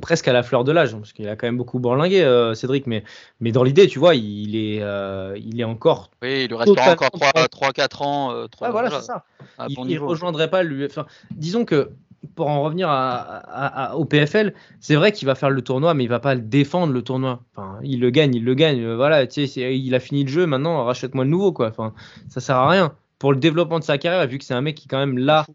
[0.01, 2.53] presque à la fleur de l'âge, hein, parce qu'il a quand même beaucoup bourlingué, euh,
[2.53, 3.03] Cédric, mais,
[3.39, 6.09] mais dans l'idée, tu vois, il est, euh, il est encore.
[6.21, 8.31] Oui, il lui restera encore 3-4 ans.
[8.31, 9.25] Euh, voilà, c'est ça.
[9.67, 10.85] il ne rejoindrait pas lui.
[10.85, 11.91] Enfin, disons que
[12.35, 16.09] pour en revenir à, au PFL, c'est vrai qu'il va faire le tournoi, mais il
[16.09, 17.41] va pas le défendre le tournoi.
[17.53, 18.93] Enfin, il le gagne, il le gagne.
[18.93, 21.67] Voilà, tu sais, il a fini le jeu, maintenant rachète-moi le nouveau, quoi.
[21.67, 21.93] Enfin,
[22.29, 22.93] ça sert à rien.
[23.19, 25.45] Pour le développement de sa carrière, vu que c'est un mec qui quand même là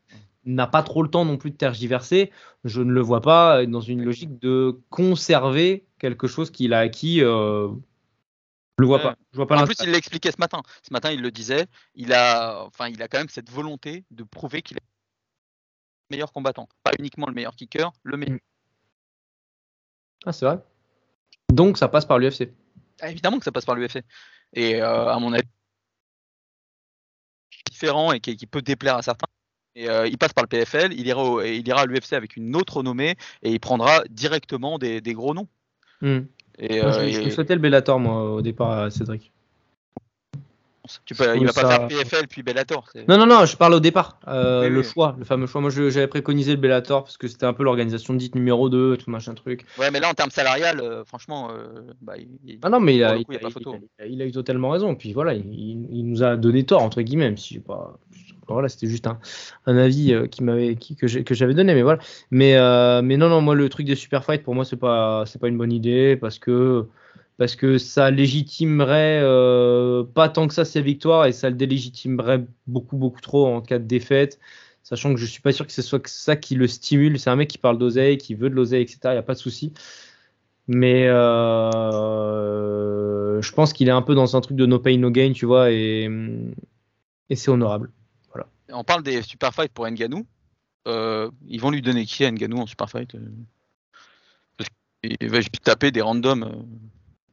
[0.55, 2.33] n'a pas trop le temps non plus de tergiverser,
[2.65, 7.23] je ne le vois pas dans une logique de conserver quelque chose qu'il a acquis.
[7.23, 7.69] Euh,
[8.79, 9.17] je le vois pas.
[9.33, 10.63] Je vois pas en plus, il l'expliquait ce matin.
[10.83, 11.67] Ce matin, il le disait.
[11.95, 14.87] Il a, enfin, il a quand même cette volonté de prouver qu'il est
[16.11, 18.37] le meilleur combattant, pas uniquement le meilleur kicker, le meilleur.
[18.37, 18.41] Mm.
[20.27, 20.59] Ah, c'est vrai.
[21.51, 22.53] Donc, ça passe par l'UFC.
[23.01, 24.03] Ah, évidemment que ça passe par l'UFC.
[24.55, 25.49] Et euh, à mon avis,
[27.71, 29.29] différent et qui peut déplaire à certains.
[29.87, 32.79] Euh, il passe par le PFL, il ira, il ira à l'UFC avec une autre
[32.79, 35.49] renommée et il prendra directement des, gros noms.
[36.01, 36.21] Hmm.
[36.59, 39.33] Et, euh, je, souhaitais le Bellator, moi, au départ, Cédric.
[41.05, 42.89] Tu peux, il va pas faire PFL puis Bellator.
[43.09, 44.19] Non, non, non, je parle au départ.
[44.27, 45.61] Euh, le choix, le fameux choix.
[45.61, 49.11] Moi, j'avais préconisé le Bellator parce que c'était un peu l'organisation dite numéro 2, tout
[49.11, 49.67] machin truc.
[49.79, 51.51] Ouais, mais là, en termes salarial, franchement,
[52.01, 54.95] bah, il, ah non, mais il a, il, a, eu totalement raison.
[54.95, 57.99] Puis voilà, il, nous a donné tort, entre guillemets, si pas.
[58.55, 59.19] Voilà, c'était juste un,
[59.77, 62.01] avis euh, que, j'avais donné, mais voilà.
[62.31, 65.25] Mais, euh, mais non, non, moi, le truc des super fights, pour moi, c'est pas,
[65.41, 66.87] pas une bonne idée parce que,
[67.79, 73.21] ça légitimerait euh, pas tant que ça ses victoires et ça le délégitimerait beaucoup, beaucoup
[73.21, 74.41] trop en cas de défaite.
[74.83, 77.19] Sachant que je suis pas sûr que ce soit ça qui le stimule.
[77.19, 78.99] C'est un mec qui parle d'oseille, qui veut de l'oseille, etc.
[79.05, 79.73] Il n'y a pas de souci.
[80.67, 81.07] Mais
[83.43, 85.47] je pense qu'il est un peu dans un truc de no pain, no gain, tu
[85.47, 86.09] vois, et
[87.35, 87.91] c'est honorable.
[88.73, 90.27] On parle des super fights pour Nganou.
[90.87, 93.21] Euh, ils vont lui donner qui à Nganou en super fight euh
[94.57, 94.69] Parce
[95.03, 96.43] qu'il va juste taper des randoms.
[96.45, 96.51] euh,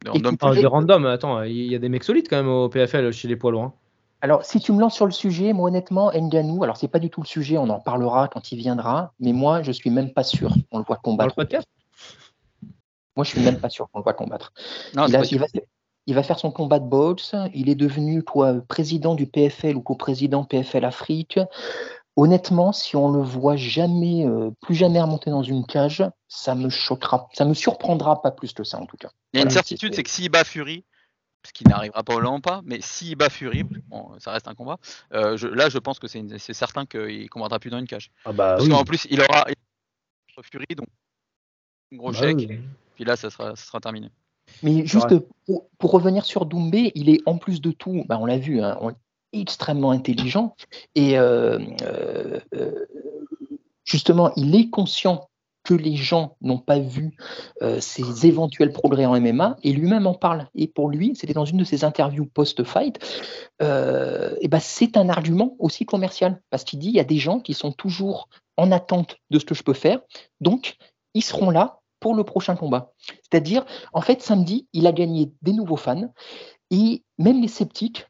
[0.02, 3.12] des randoms des randoms, attends, il y a des mecs solides quand même au PFL
[3.12, 3.62] chez les poids lourds.
[3.64, 3.74] hein.
[4.22, 7.10] Alors, si tu me lances sur le sujet, moi honnêtement, Nganou, alors c'est pas du
[7.10, 10.24] tout le sujet, on en parlera quand il viendra, mais moi je suis même pas
[10.24, 11.34] sûr qu'on le voit Dans le combattre.
[11.34, 11.68] podcast?
[13.14, 14.52] Moi je suis même pas sûr qu'on le voit combattre.
[14.94, 15.46] Non, il, a- il va,
[16.06, 19.82] il va faire son combat de boxe, il est devenu quoi, président du PFL ou
[19.82, 21.38] co-président PFL Afrique.
[22.14, 26.70] Honnêtement, si on le voit jamais, euh, plus jamais remonter dans une cage, ça me
[26.70, 29.10] choquera, ça me surprendra pas plus que ça en tout cas.
[29.32, 30.84] Il y a une certitude, c'est- que s'il bat Fury,
[31.46, 34.78] ce qui n'arrivera probablement pas, mais s'il bat Fury, bon, ça reste un combat,
[35.12, 38.10] euh, je- là je pense que c'est certain qu'il combattra plus dans une cage.
[38.24, 39.54] Ah bah Parce qu'en plus, il aura il
[40.36, 40.88] aura Fury, donc
[41.92, 42.60] un gros Bah chèque, oui.
[42.94, 44.10] puis là ça sera, ça sera terminé.
[44.62, 48.26] Mais juste pour, pour revenir sur Doumbé, il est en plus de tout, bah, on
[48.26, 48.92] l'a vu, hein, on-
[49.32, 50.54] extrêmement intelligent.
[50.94, 52.86] Et euh, euh, euh,
[53.84, 55.28] justement, il est conscient
[55.64, 57.16] que les gens n'ont pas vu
[57.60, 60.46] euh, ses éventuels progrès en MMA, et lui-même en parle.
[60.54, 62.98] Et pour lui, c'était dans une de ses interviews post-fight,
[63.60, 67.40] et ben c'est un argument aussi commercial, parce qu'il dit il y a des gens
[67.40, 70.00] qui sont toujours en attente de ce que je peux faire,
[70.40, 70.76] donc
[71.14, 71.80] ils seront là
[72.14, 72.92] le prochain combat.
[73.22, 76.12] C'est-à-dire, en fait, samedi, il a gagné des nouveaux fans,
[76.70, 78.06] et même les sceptiques,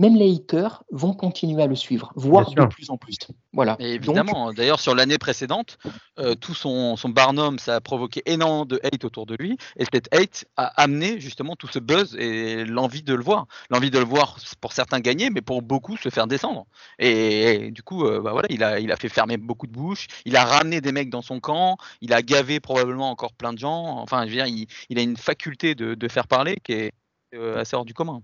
[0.00, 3.18] même les haters vont continuer à le suivre, voire de plus en plus.
[3.52, 3.76] Voilà.
[3.78, 5.76] Et évidemment, d'ailleurs sur l'année précédente,
[6.18, 9.84] euh, tout son, son barnum, ça a provoqué énormément de hate autour de lui, et
[9.92, 13.46] cette hate a amené justement tout ce buzz et l'envie de le voir.
[13.68, 16.66] L'envie de le voir pour certains gagner, mais pour beaucoup se faire descendre.
[16.98, 19.72] Et, et du coup, euh, bah voilà, il a, il a fait fermer beaucoup de
[19.72, 23.52] bouches, il a ramené des mecs dans son camp, il a gavé probablement encore plein
[23.52, 23.98] de gens.
[23.98, 26.92] Enfin, je veux dire, il, il a une faculté de, de faire parler qui est
[27.34, 28.22] euh, assez hors du commun.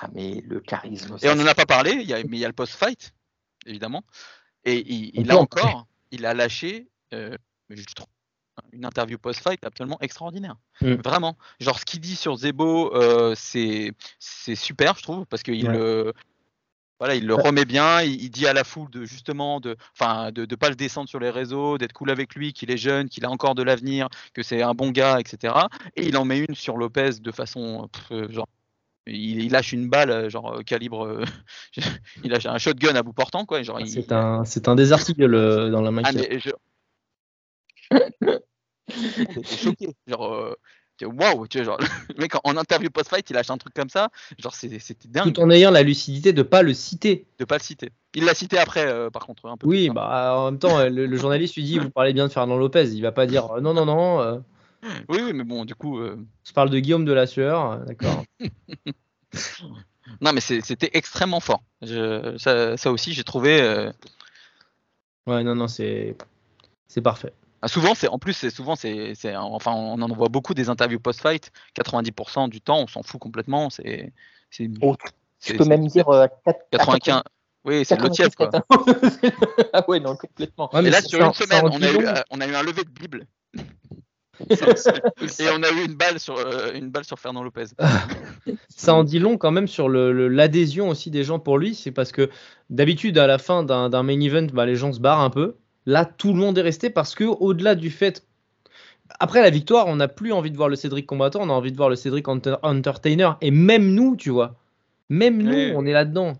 [0.00, 1.16] Ah, mais le charisme.
[1.22, 3.12] Et on n'en a pas parlé, il y a, mais il y a le post-fight,
[3.66, 4.02] évidemment.
[4.64, 7.36] Et il, il a en encore, il a lâché, euh,
[7.70, 8.06] je trouve,
[8.72, 10.56] une interview post-fight absolument extraordinaire.
[10.80, 10.94] Mm.
[10.94, 11.36] Vraiment.
[11.60, 13.94] Genre, ce qu'il dit sur Zebo, euh, c'est
[14.54, 15.76] super, je trouve, parce qu'il Ouais.
[15.76, 16.12] le.
[16.98, 20.30] Voilà, il le remet bien, il, il dit à la foule de justement de enfin
[20.30, 23.08] de ne pas le descendre sur les réseaux, d'être cool avec lui, qu'il est jeune,
[23.08, 25.52] qu'il a encore de l'avenir, que c'est un bon gars, etc.
[25.96, 28.46] Et il en met une sur Lopez de façon pff, euh, genre
[29.06, 31.24] il, il lâche une balle euh, genre euh, calibre euh,
[32.24, 34.66] il lâche un shotgun à bout portant quoi il- Ah, C'est un, c'est
[35.26, 36.02] le- dans la main.
[36.04, 36.50] ah, je
[39.56, 40.54] choqué genre euh,
[40.98, 41.78] tu vois, waouh tu vois genre
[42.16, 45.08] le mec en, interview post fight il lâche un truc comme ça genre c'est- c'était
[45.08, 47.26] dingue Tout en ayant la lucidité de pas le citer.
[47.38, 49.90] de pas le citer il l'a cité après euh, par contre un peu Oui, plus,
[49.90, 49.94] hein.
[49.94, 52.90] bah en même temps, le, le journaliste lui dit vous parlez bien de Fernand Lopez.
[52.92, 54.42] Il va pas dire non, non, non.
[54.84, 57.78] Euh, oui oui mais bon du coup euh, je parle de Guillaume de la Sueur,
[57.86, 58.24] d'accord.
[60.20, 63.90] non mais c'était extrêmement fort Je- ça, ça aussi j'ai trouvé euh,
[65.26, 66.16] Ouais, non, non, c'est
[66.88, 67.32] c'est parfait.
[67.62, 70.68] Ah, Souvent, c'est en plus, c'est souvent, c'est, c'est- enfin, on en voit beaucoup des
[70.68, 71.52] interviews post-fight.
[71.76, 73.70] 90% du temps, on s'en fout complètement.
[73.70, 74.12] C'est,
[74.50, 74.96] c'est, Oh,
[75.56, 77.22] peux même dire euh, quatre- 95.
[77.64, 78.50] Oui, c'est le tiers, quoi.
[78.50, 79.30] 94.
[79.72, 80.74] ah ouais, non, complètement.
[80.74, 82.62] Ouais, Et mais là, sur une semaine, on a, eu, euh, on a eu un
[82.64, 83.26] lever de Bible.
[84.40, 86.72] Et on a eu une balle sur, euh,
[87.16, 87.66] Fernand Lopez.
[88.68, 91.74] Ça en dit long quand même sur l'adhésion aussi des gens pour lui.
[91.74, 92.30] C'est parce que
[92.70, 95.56] d'habitude, à la fin d'un main event, bah, les gens se barrent un peu.
[95.86, 98.24] Là, tout le monde est resté parce que, au-delà du fait.
[99.20, 101.70] Après la victoire, on n'a plus envie de voir le Cédric combattant, on a envie
[101.72, 103.32] de voir le Cédric enter- entertainer.
[103.42, 104.54] Et même nous, tu vois,
[105.10, 106.32] même nous, on est là-dedans.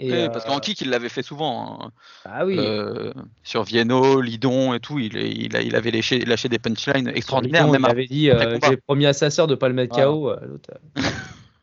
[0.00, 1.78] Et, Oui, Parce euh, qu'en kick, il l'avait fait souvent.
[1.84, 1.90] hein.
[2.24, 2.56] ah oui.
[2.58, 7.08] Euh, sur Vienno, Lidon et tout, il, il, a- il avait lâché, lâché des punchlines
[7.08, 7.66] extraordinaires.
[7.66, 9.74] Lidon, Même il à- avait dit euh, j'ai promis à sa sœur de pas le
[9.74, 9.94] mettre.
[9.94, 10.30] KO.
[10.30, 10.58] euh,
[10.96, 11.02] euh.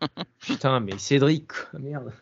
[0.39, 2.13] Putain, mais Cédric, quoi, merde.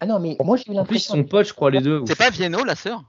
[0.00, 1.14] Ah non, mais moi j'ai eu En plus, l'impression.
[1.14, 2.02] sont potes, je crois, les deux.
[2.06, 3.02] C'est pas Vienno, la sœur?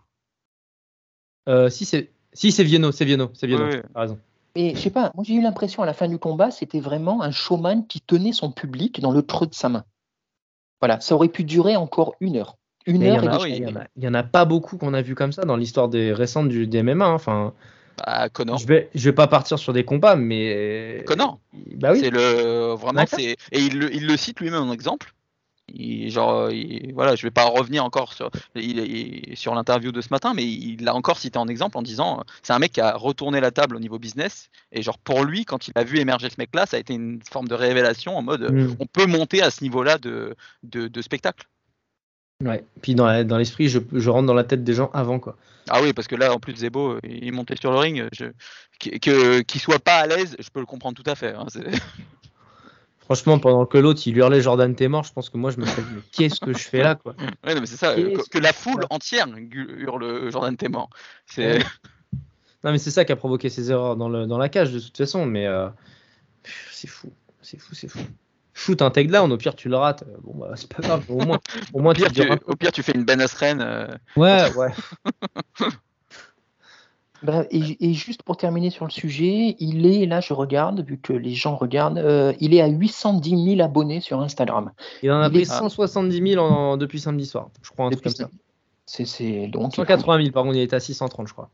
[1.47, 3.65] Euh, si c'est si c'est Vienno, c'est Vienno, c'est Vienno.
[3.65, 3.81] Oui, oui.
[3.93, 4.19] T'as raison.
[4.55, 7.21] Et je sais pas, moi j'ai eu l'impression à la fin du combat, c'était vraiment
[7.21, 9.85] un showman qui tenait son public dans le creux de sa main.
[10.81, 12.55] Voilà, ça aurait pu durer encore une heure.
[12.85, 13.75] Une Mais il y heure en et a- des oui, il y, choses.
[13.75, 15.89] en a- il y en a pas beaucoup qu'on a vu comme ça dans l'histoire
[15.89, 17.05] des récentes du des MMA.
[17.05, 17.13] hein.
[17.13, 17.53] Enfin,
[17.97, 18.57] bah, Connor.
[18.57, 21.39] je vais je vais pas partir sur des combats, mais Connor.
[21.75, 21.99] Bah oui.
[21.99, 23.19] C'est le vraiment D'accord.
[23.19, 25.13] c'est et il le, il le cite lui-même en exemple.
[25.75, 30.07] Il, genre il- voilà, je vais pas revenir encore sur il, sur l'interview de ce
[30.11, 32.95] matin, mais il l'a encore cité en exemple en disant c'est un mec qui a
[32.95, 36.29] retourné la table au niveau business et genre pour lui quand il a vu émerger
[36.29, 38.75] ce mec-là, ça a été une forme de révélation en mode Mm.
[38.79, 41.47] on peut monter à ce niveau-là de, de, de spectacle.
[42.43, 42.63] Ouais.
[42.81, 45.35] Puis dans la- dans l'esprit, je, je rentre dans la tête des gens avant quoi.
[45.69, 48.07] Ah oui, parce que là, en plus, Zebo, il montait sur le ring.
[48.17, 48.25] Je...
[48.79, 51.33] que- que- Qu'il soit pas à l'aise, je peux le comprendre tout à fait.
[51.35, 51.59] hein, c'est-
[53.09, 55.65] Franchement, pendant que l'autre il hurlait Jordan t'es mort, je pense que moi je me
[55.65, 57.15] suis dit mais qu'est-ce que je fais là quoi.
[57.43, 60.89] Ouais, non, mais c'est ça, que, que la foule entière hurle Jordan t'es mort.
[61.25, 61.57] C'est...
[61.57, 61.63] Ouais.
[62.63, 64.79] Non mais c'est ça qui a provoqué ces erreurs dans, le, dans la cage de
[64.79, 65.69] toute façon, mais euh,
[66.71, 67.09] c'est fou,
[67.41, 67.99] c'est fou, c'est fou.
[68.53, 70.03] Shoot un takedown, au pire tu le rates.
[70.03, 71.39] Euh, Bon bah c'est pas grave, au moins,
[71.73, 73.61] au moins Au, pire, tu au pire, tu fais une Ben Askren.
[73.61, 73.87] euh,
[74.17, 74.71] Ouais, ouais.
[77.21, 80.97] Bah, et, et juste pour terminer sur le sujet, il est, là je regarde, vu
[80.97, 84.71] que les gens regardent, euh, il est à 810 000 abonnés sur Instagram.
[85.03, 87.89] Il en a Il pris est- 170 000 en- depuis samedi soir, je crois un
[87.89, 88.29] truc comme ça.
[88.85, 91.49] C'est, c'est donc 180 000 par contre, il était à 630 je crois.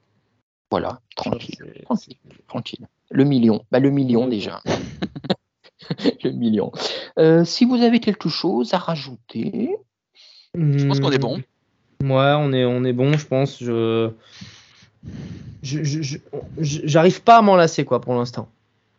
[0.70, 2.88] voilà, tranquille, C'est- tranquille, tranquille.
[3.10, 4.62] Le million, bah le million déjà.
[6.24, 6.72] le million.
[7.20, 9.76] Euh, si vous avez quelque chose à rajouter,
[10.54, 11.38] Je pense qu'on est bon.
[12.02, 12.12] Hmm.
[12.12, 13.60] Ouais, on est, on est bon, je pense.
[13.64, 14.12] Je-
[15.64, 18.50] j'arrive pas à m'en lasser quoi pour l'instant.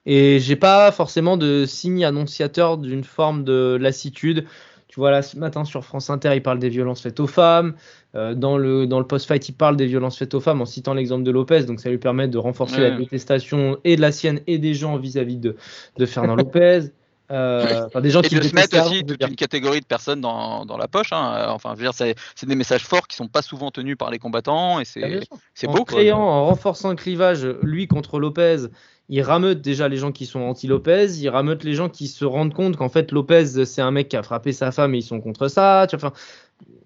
[0.07, 4.47] Et j'ai pas forcément de signe annonciateur d'une forme de lassitude.
[4.87, 7.75] Tu vois, là, ce matin sur France Inter, il parle des violences faites aux femmes.
[8.15, 10.95] Euh, dans le, dans le post-fight, il parle des violences faites aux femmes en citant
[10.95, 11.65] l'exemple de Lopez.
[11.65, 14.97] Donc, ça lui permet de renforcer la détestation et de la sienne et des gens
[14.97, 15.57] vis-à-vis de,
[15.99, 16.93] de Fernand Lopez.
[17.31, 20.21] Euh, enfin, des gens Et qui de se mettre aussi toute une catégorie de personnes
[20.21, 21.13] dans, dans la poche.
[21.13, 21.47] hein.
[21.49, 22.15] Enfin, je veux dire, c'est,
[22.47, 25.73] des messages forts qui sont pas souvent tenus par les combattants et c'est, Ah, en
[25.73, 25.85] quoi.
[25.85, 28.67] créant, en renforçant le clivage, lui contre Lopez,
[29.09, 32.55] il rameute déjà les gens qui sont anti-Lopez, il rameute les gens qui se rendent
[32.55, 35.21] compte qu'en fait Lopez c'est un mec qui a frappé sa femme et ils sont
[35.21, 35.87] contre ça.
[35.89, 36.17] Tu vois, enfin,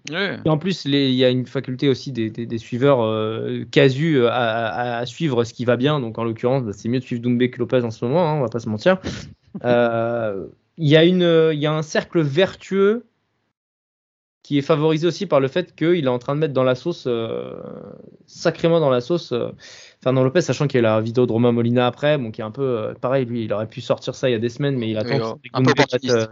[0.09, 0.39] Ouais.
[0.43, 4.17] et en plus, il y a une faculté aussi des, des- des suiveurs euh, casus
[4.17, 5.99] euh, à, suivre ce qui va bien.
[5.99, 8.33] Donc en l'occurrence, bah, c'est mieux de suivre Doumbé que Lopez en ce moment, hein,
[8.35, 8.99] on va pas se mentir.
[9.65, 10.47] Euh,
[10.77, 13.05] Il y, a une- il y a un cercle vertueux
[14.43, 16.73] qui est favorisé aussi par le fait qu'il est en train de mettre dans la
[16.73, 17.53] sauce, euh,
[18.25, 19.49] sacrément dans la sauce, euh,
[20.01, 22.43] Fernand Lopez, sachant qu'il y a la vidéo de Romain Molina après, bon, qui est
[22.43, 24.77] un peu euh, pareil, lui, il aurait pu sortir ça il y a des semaines,
[24.77, 25.09] mais il attend.
[25.09, 26.15] Oui, euh, un peu opportuniste.
[26.15, 26.27] euh,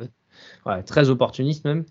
[0.66, 1.84] ouais, très opportuniste même.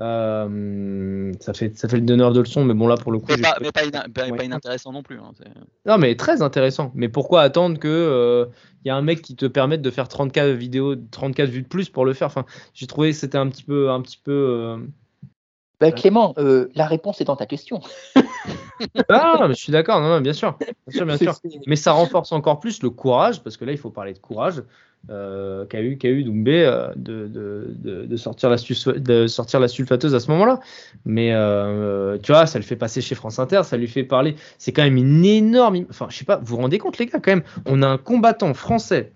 [0.00, 3.26] Euh, ça, fait, ça fait le donneur de leçons, mais bon, là, pour le coup.
[3.30, 4.36] Mais, pas, mais pas, ina- pas- Ouais.
[4.36, 5.18] pas inintéressant non plus.
[5.18, 5.32] hein,
[5.86, 6.92] Non, mais très intéressant.
[6.94, 8.46] Mais pourquoi attendre que euh,
[8.84, 11.88] y a un mec qui te permette de faire 34 vidéos, 34 vues de plus
[11.88, 12.28] pour le faire?
[12.28, 12.44] Enfin,
[12.74, 14.30] j'ai trouvé que c'était un petit peu, un petit peu.
[14.32, 14.76] euh,
[15.80, 17.80] bah, Clément, euh, la réponse est dans ta question.
[19.08, 20.00] Ah, non, mais je suis d'accord.
[20.00, 21.34] Non, non, bien sûr, bien sûr, bien sûr.
[21.66, 24.62] Mais ça renforce encore plus le courage, parce que là, il faut parler de courage
[25.10, 29.26] euh, qu'a eu, qu'a eu Doumbé euh, de, de, de, de sortir la sus- de
[29.26, 30.60] sortir la sulfateuse à ce moment-là.
[31.04, 34.36] Mais euh, tu vois, ça le fait passer chez France Inter, ça lui fait parler.
[34.58, 35.86] C'est quand même une énorme.
[35.88, 37.98] Enfin, je sais pas, vous vous rendez compte, les gars, quand même, on a un
[37.98, 39.12] combattant français.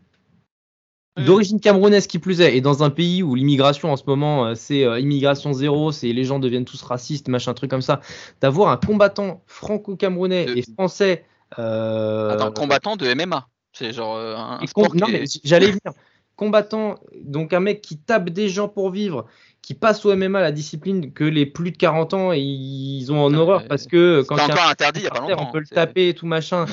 [1.27, 4.55] D'origine camerounaise qui plus est, et dans un pays où l'immigration en ce moment euh,
[4.55, 8.01] c'est euh, immigration zéro, c'est les gens deviennent tous racistes, machin truc comme ça,
[8.41, 11.27] d'avoir un combattant franco-camerounais De- et français
[11.59, 13.47] euh, Attends, combattant de MMA.
[13.73, 15.93] C'est genre euh, un, sport non, mais j'allais venir.
[16.37, 19.27] Combattant, donc un mec qui tape des gens pour vivre,
[19.61, 23.29] qui passe au MMA la discipline que les plus de 40 ans ils ont en
[23.29, 25.19] Putain, horreur parce que quand il y a encore un interdit il y a pas
[25.19, 25.49] par terre, longtemps.
[25.51, 26.67] on peut le taper et tout machin,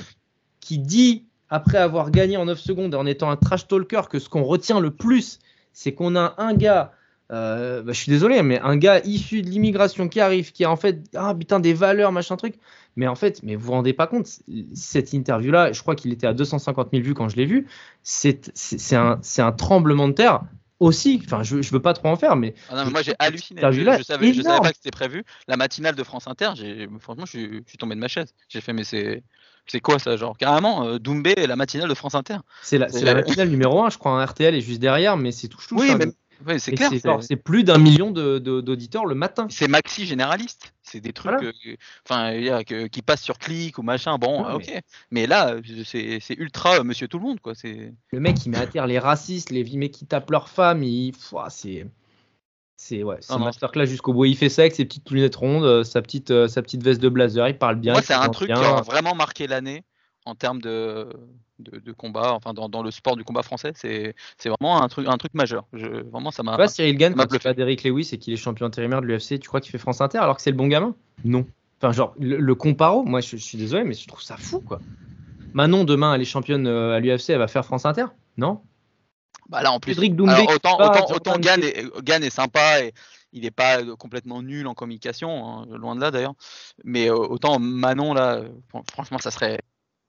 [0.61, 4.29] qui dit après avoir gagné en 9 secondes en étant un trash talker que ce
[4.29, 5.39] qu'on retient le plus,
[5.73, 6.93] c'est qu'on a un gars,
[7.31, 10.71] euh, bah, je suis désolé, mais un gars issu de l'immigration qui arrive, qui a
[10.71, 12.55] en fait ah putain des valeurs machin truc,
[12.99, 14.27] mais en fait, mais vous vous rendez pas compte,
[14.75, 17.65] cette interview-là, je crois qu'il était à 250 000 vues quand je l'ai vu,
[18.03, 18.51] c'est
[18.93, 20.41] un, tremblement de terre
[20.81, 21.21] aussi.
[21.23, 23.61] Enfin, je, je veux pas trop en faire, mais Ah non, mais moi j'ai halluciné.
[23.61, 25.23] Je, interview-là, je savais, je savais pas que c'était prévu.
[25.47, 26.51] La matinale de France Inter,
[26.99, 28.33] franchement, je suis, tombé de ma chaise.
[28.49, 29.23] J'ai fait, mais c'est,
[29.65, 32.39] c'est quoi ça, genre carrément euh, Doumbé et la matinale de France Inter.
[32.63, 35.67] c'est la, matinale numéro 1, je crois, un RTL est juste derrière, mais c'est touche
[35.67, 35.79] touche.
[35.79, 35.95] Oui, hein.
[35.97, 36.07] mais
[36.45, 36.89] ouais, c'est clair.
[37.21, 39.47] c'est plus d'un million d'auditeurs le matin.
[39.49, 40.73] C'est maxi généraliste.
[40.81, 41.51] C'est des trucs, Voilà.
[41.67, 41.75] euh,
[42.09, 44.17] enfin, que- qui passent sur clic ou machin.
[44.17, 44.81] Bon, Ouais, ok.
[45.11, 47.53] Mais là, c'est, ultra euh, Monsieur Tout le Monde, quoi.
[47.63, 51.13] Le mec, il met à terre les racistes, les mecs qui tapent leurs femmes, il...
[51.49, 51.87] C'est.
[52.81, 53.39] C'est ouais, non.
[53.39, 54.23] masterclass jusqu'au bout.
[54.23, 57.09] Il fait ça avec ses petites lunettes rondes, euh, sa petite, sa petite veste de
[57.09, 57.91] blazer, il parle bien.
[57.91, 58.57] Moi, c'est un truc bien.
[58.57, 59.83] qui a vraiment marqué l'année
[60.25, 61.09] en termes de,
[61.59, 63.71] de, de combat, enfin dans, dans le sport du combat français.
[63.75, 65.65] C'est, c'est vraiment un truc, un truc majeur.
[65.73, 66.53] Je, vraiment, ça m'a.
[66.53, 69.07] Tu vois, Cyril Gann, quand il bat d'Eric Lewis et qu'il est champion intérimaire de
[69.07, 70.95] l'UFC, tu crois qu'il fait France Inter alors que c'est le bon gamin?
[71.23, 71.45] Non.
[71.81, 74.61] Enfin, genre, le, le comparo, moi je, je suis désolé, mais je trouve ça fou,
[74.61, 74.81] quoi.
[75.53, 78.05] Manon, demain, elle est championne euh, à l'UFC, elle va faire France Inter?
[78.37, 78.61] Non?
[79.49, 82.83] Bah là, en plus, Cédric Doumbé alors, autant, autant, autant Gann, est, Gann est sympa
[82.83, 82.93] et
[83.31, 86.35] il n'est pas complètement nul en communication, hein, loin de là d'ailleurs.
[86.83, 89.59] Mais euh, autant Manon, là, fran- franchement, ça serait,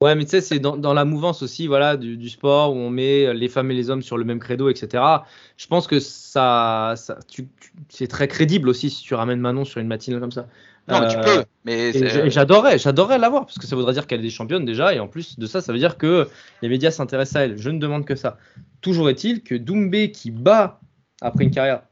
[0.03, 2.79] Ouais, mais tu sais, c'est dans, dans, la mouvance aussi voilà, du, du, sport où
[2.79, 5.05] on met les femmes et les hommes sur le même credo, etc.
[5.59, 7.19] Je pense que ça, ça
[7.91, 10.47] c'est très crédible aussi si tu ramènes Manon sur une matinale comme ça.
[10.89, 11.45] Non, mais tu peux.
[11.65, 15.01] Mais j'adorerais, j'adorerais l'avoir parce que ça voudrait dire qu'elle est des championnes déjà et
[15.01, 16.29] en plus de ça, ça veut dire que
[16.63, 17.59] les médias s'intéressent à elle.
[17.59, 18.39] Je ne demande que ça.
[18.81, 20.81] Toujours est-il que Doumbé qui bat
[21.21, 21.83] après une carrière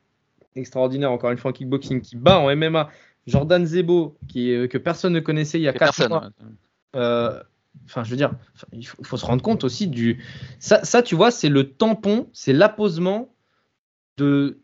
[0.57, 2.89] extraordinaire, encore une fois en kickboxing, qui bat en MMA
[3.27, 6.31] Jordan Zebo, qui, que personne ne connaissait il y a 4 mois.
[6.97, 7.39] Euh,
[7.87, 8.33] Enfin, je veux dire,
[8.73, 10.23] il faut, se rendre compte aussi du.
[10.59, 13.35] Ça, ça tu vois, c'est le tampon, c'est l'apposement
[14.19, 14.61] de,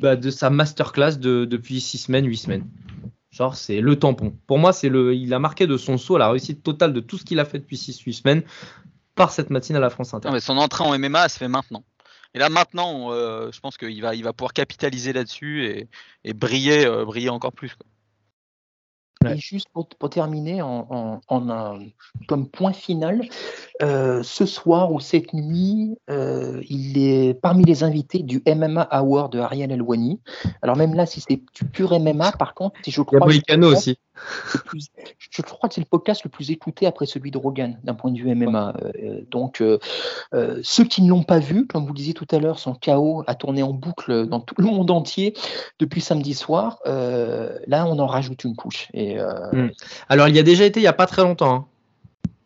[0.00, 2.66] bah, de sa masterclass de, depuis 6 semaines, 8 semaines.
[3.30, 4.36] Genre, c'est le tampon.
[4.46, 7.18] Pour moi, c'est le, il a marqué de son saut la réussite totale de tout
[7.18, 8.42] ce qu'il a fait depuis 6-8 semaines
[9.14, 10.30] par cette matinée à la France Inter.
[10.40, 11.84] Son entrée en MMA, se fait maintenant.
[12.34, 15.88] Et là, maintenant, euh, je pense qu'il va, il va pouvoir capitaliser là-dessus
[16.24, 17.76] et, briller, euh, briller encore plus.
[19.32, 21.78] Et juste pour, pour terminer, en, en, en un,
[22.28, 23.22] comme point final,
[23.82, 29.32] euh, ce soir ou cette nuit, euh, il est parmi les invités du MMA Award
[29.32, 30.20] de Ariel Elwani.
[30.62, 33.52] Alors même là, si c'est du pur MMA, par contre, si je crois, il y
[33.52, 33.98] a que aussi.
[34.66, 34.88] Plus,
[35.30, 38.10] je crois que c'est le podcast le plus écouté après celui de Rogan d'un point
[38.10, 38.74] de vue MMA.
[38.84, 39.78] Euh, donc euh,
[40.32, 42.74] euh, ceux qui ne l'ont pas vu, comme vous le disiez tout à l'heure, son
[42.74, 45.34] chaos a tourné en boucle dans tout le monde entier
[45.78, 46.78] depuis samedi soir.
[46.86, 48.88] Euh, là, on en rajoute une couche.
[48.94, 49.70] Et, mmh.
[50.08, 51.54] Alors, il y a déjà été il n'y a pas très longtemps.
[51.54, 51.66] Hein.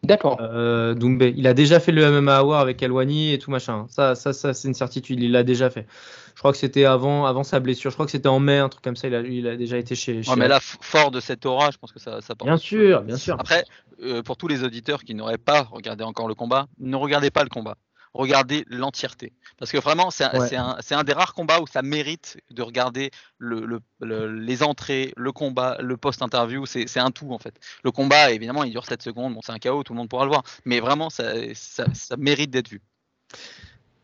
[0.08, 0.38] D'accord.
[0.40, 3.84] Euh, Doumbé, il a déjà fait le MMA Award avec Elwani et tout machin.
[3.90, 5.20] Ça, ça, ça c'est une certitude.
[5.20, 5.86] Il l'a déjà fait.
[6.34, 7.90] Je crois que c'était avant, avant sa blessure.
[7.90, 9.08] Je crois que c'était en mai, un truc comme ça.
[9.08, 10.22] Il a, il a déjà été chez.
[10.22, 13.02] chez ouais, mais là, fort de cette aura, je pense que ça, ça Bien sûr,
[13.02, 13.36] bien sûr.
[13.38, 13.64] Après,
[14.02, 17.42] euh, pour tous les auditeurs qui n'auraient pas regardé encore le combat, ne regardez pas
[17.42, 17.76] le combat
[18.14, 19.32] regarder l'entièreté.
[19.58, 20.56] Parce que vraiment, c'est un, ouais.
[20.56, 25.12] un, un, des rares combats où ça mérite de regarder le, le, le, les entrées,
[25.16, 26.66] le combat, le post-interview.
[26.66, 27.58] C'est un tout, en fait.
[27.84, 29.34] Le combat, évidemment, il dure 7 secondes.
[29.34, 30.42] Bon, c'est un chaos, tout le monde pourra le voir.
[30.64, 32.80] Mais vraiment, ça, ça, ça mérite d'être vu.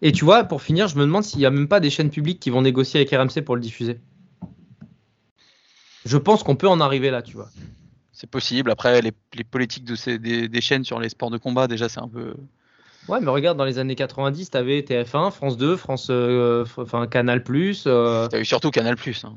[0.02, 2.10] Et tu vois, pour finir, je me demande s'il n'y a même pas des chaînes
[2.10, 4.00] publiques qui vont négocier avec RMC pour le diffuser.
[6.04, 7.48] Je pense qu'on peut en arriver là, tu vois.
[8.12, 8.70] C'est possible.
[8.70, 11.88] Après, les, les politiques de ces, des, des, chaînes sur les sports de combat, déjà,
[11.88, 12.34] c'est un peu.
[13.08, 17.06] Ouais, mais regarde, dans les années 90, tu avais TF1, France 2, France, euh, enfin
[17.06, 17.42] Canal+.
[17.86, 18.28] Euh...
[18.28, 18.96] Tu as eu surtout Canal+.
[19.24, 19.32] Hein,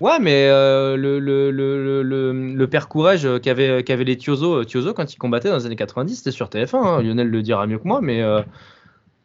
[0.00, 4.94] ouais, mais euh, le, le, le, le, le père Courage qu'avaient qu les Tiozo, Tiozo,
[4.94, 6.76] quand il combattait dans les années 90, c'était sur TF1.
[6.76, 8.42] Hein, Lionel le dira mieux que moi, mais, euh,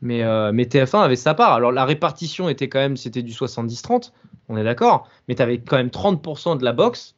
[0.02, 1.54] mais, mais TF1 avait sa part.
[1.54, 4.12] Alors la répartition était quand même, c'était du 70-30,
[4.50, 7.16] on est d'accord, mais tu avais quand même 30% de la boxe,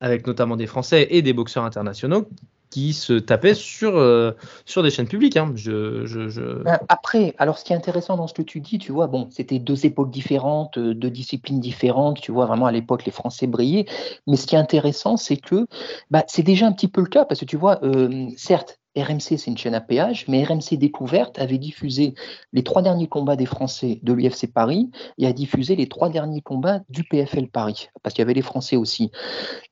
[0.00, 2.28] avec notamment des Français et des boxeurs internationaux,
[2.70, 4.32] qui se tapaient sur, euh,
[4.64, 5.36] sur des chaînes publiques.
[5.36, 5.52] Hein.
[5.54, 6.62] Je...
[6.88, 9.58] Après, alors ce qui est intéressant dans ce que tu dis, tu vois, bon, c'était
[9.58, 13.86] deux époques différentes, deux disciplines différentes, tu vois, vraiment à l'époque les Français brillaient,
[14.26, 15.66] mais ce qui est intéressant, c'est que
[16.10, 19.38] bah, c'est déjà un petit peu le cas, parce que tu vois, euh, certes, RMC,
[19.38, 22.14] c'est une chaîne à péage, mais RMC Découverte avait diffusé
[22.52, 26.40] les trois derniers combats des Français de l'UFC Paris et a diffusé les trois derniers
[26.40, 29.12] combats du PFL Paris, parce qu'il y avait les Français aussi.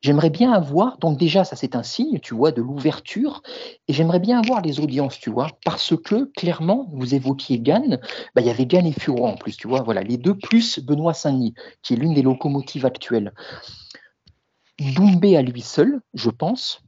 [0.02, 3.42] J'aimerais bien avoir, donc déjà, ça c'est un signe, tu vois, de l'ouverture,
[3.88, 7.98] et j'aimerais bien avoir les audiences, tu vois, parce que clairement, vous évoquiez Gann,
[8.36, 10.78] bah, il y avait Gann et Furo en plus, tu vois, voilà, les deux plus
[10.78, 13.32] Benoît Saint-Denis, qui est l'une des locomotives actuelles.
[14.94, 16.84] Doumbé à lui seul, je pense,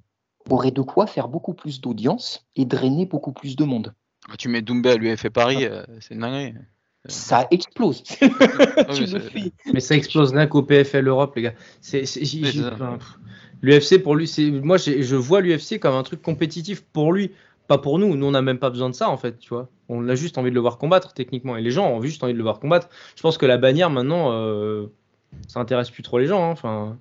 [0.48, 3.94] aurait de quoi faire beaucoup plus d'audience et drainer beaucoup plus de monde.
[4.38, 6.54] Tu mets Doumbé à l'UFC Paris, euh, c'est une dinguerie.
[7.06, 8.02] Ça explose.
[8.94, 9.52] tu le fais.
[9.72, 11.54] Mais ça explose rien qu'au PFL Europe, les gars.
[13.62, 17.32] L'UFC pour lui, c'est moi je vois l'UFC comme un truc compétitif pour lui,
[17.68, 18.16] pas pour nous.
[18.16, 19.68] Nous on n'a même pas besoin de ça en fait, tu vois.
[19.88, 22.32] On a juste envie de le voir combattre techniquement et les gens ont juste envie
[22.32, 22.88] de le voir combattre.
[23.16, 24.86] Je pense que la bannière maintenant, euh,
[25.48, 26.44] ça intéresse plus trop les gens.
[26.44, 26.50] Hein.
[26.50, 26.98] Enfin.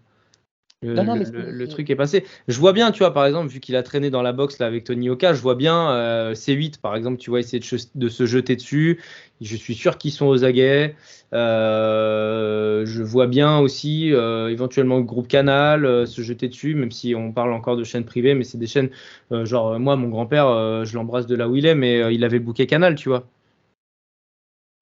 [0.82, 2.24] Le, non, non, le, le, truc est passé.
[2.48, 4.66] Je vois bien, tu vois, par exemple, vu qu'il a traîné dans la boxe là
[4.66, 8.08] avec Tony Oka, je vois bien euh, C8, par exemple, tu vois, essayer de, de,
[8.08, 9.02] se jeter dessus.
[9.42, 10.96] Je suis sûr qu'ils sont aux aguets.
[11.34, 17.14] Euh, je vois bien aussi euh, éventuellement le groupe Canal se jeter dessus, même si
[17.14, 18.90] on parle encore de chaînes privées, mais c'est des chaînes,
[19.32, 22.68] genre moi, mon grand-père, je l'embrasse de là où il est, mais il avait booké
[22.68, 23.28] Canal, tu vois.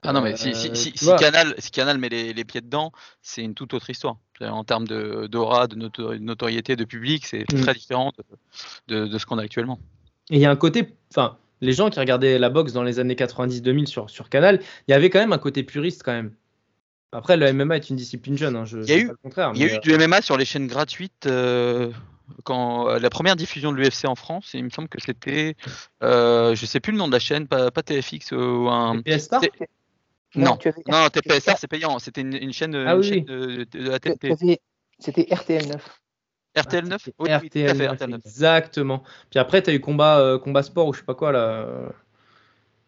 [0.08, 2.94] Ah non, mais si, si, si, si Canal, si Canal met les, les pieds dedans,
[3.22, 4.16] c'est une toute autre histoire.
[4.40, 7.62] En termes d'aura, de, de, notoriété, de public, c'est mmh.
[7.62, 9.80] très différent de, de, de ce qu'on a actuellement.
[10.30, 13.00] Et il y a un côté, enfin, les gens qui regardaient la boxe dans les
[13.00, 16.32] années 90-2000 sur, sur Canal, il y avait quand même un côté puriste quand même.
[17.12, 19.52] Après, le MMA est une discipline jeune, hein, je, il y a eu, le contraire.
[19.56, 21.26] Il y a eu du MMA sur les chaînes gratuites.
[21.26, 21.92] Euh
[22.44, 25.56] quand euh, la première diffusion de l'UFC en France, il me semble que c'était,
[26.04, 29.02] euh, je sais plus le nom de la chaîne, pas, pas TFX ou un.
[30.38, 30.58] Non,
[30.88, 33.08] non, non TPSR c'est payant, c'était une, une, chaîne, ah, une oui.
[33.08, 34.60] chaîne de, de, de, la TNT.
[35.00, 36.00] C'était RTL 9.
[36.58, 38.22] RTL 9 C'est Oui, oui, RTL, fait, 9, RTL 9.
[38.26, 39.04] exactement.
[39.30, 41.68] Puis après, tu as eu combat, euh, combat sport ou je sais pas quoi là.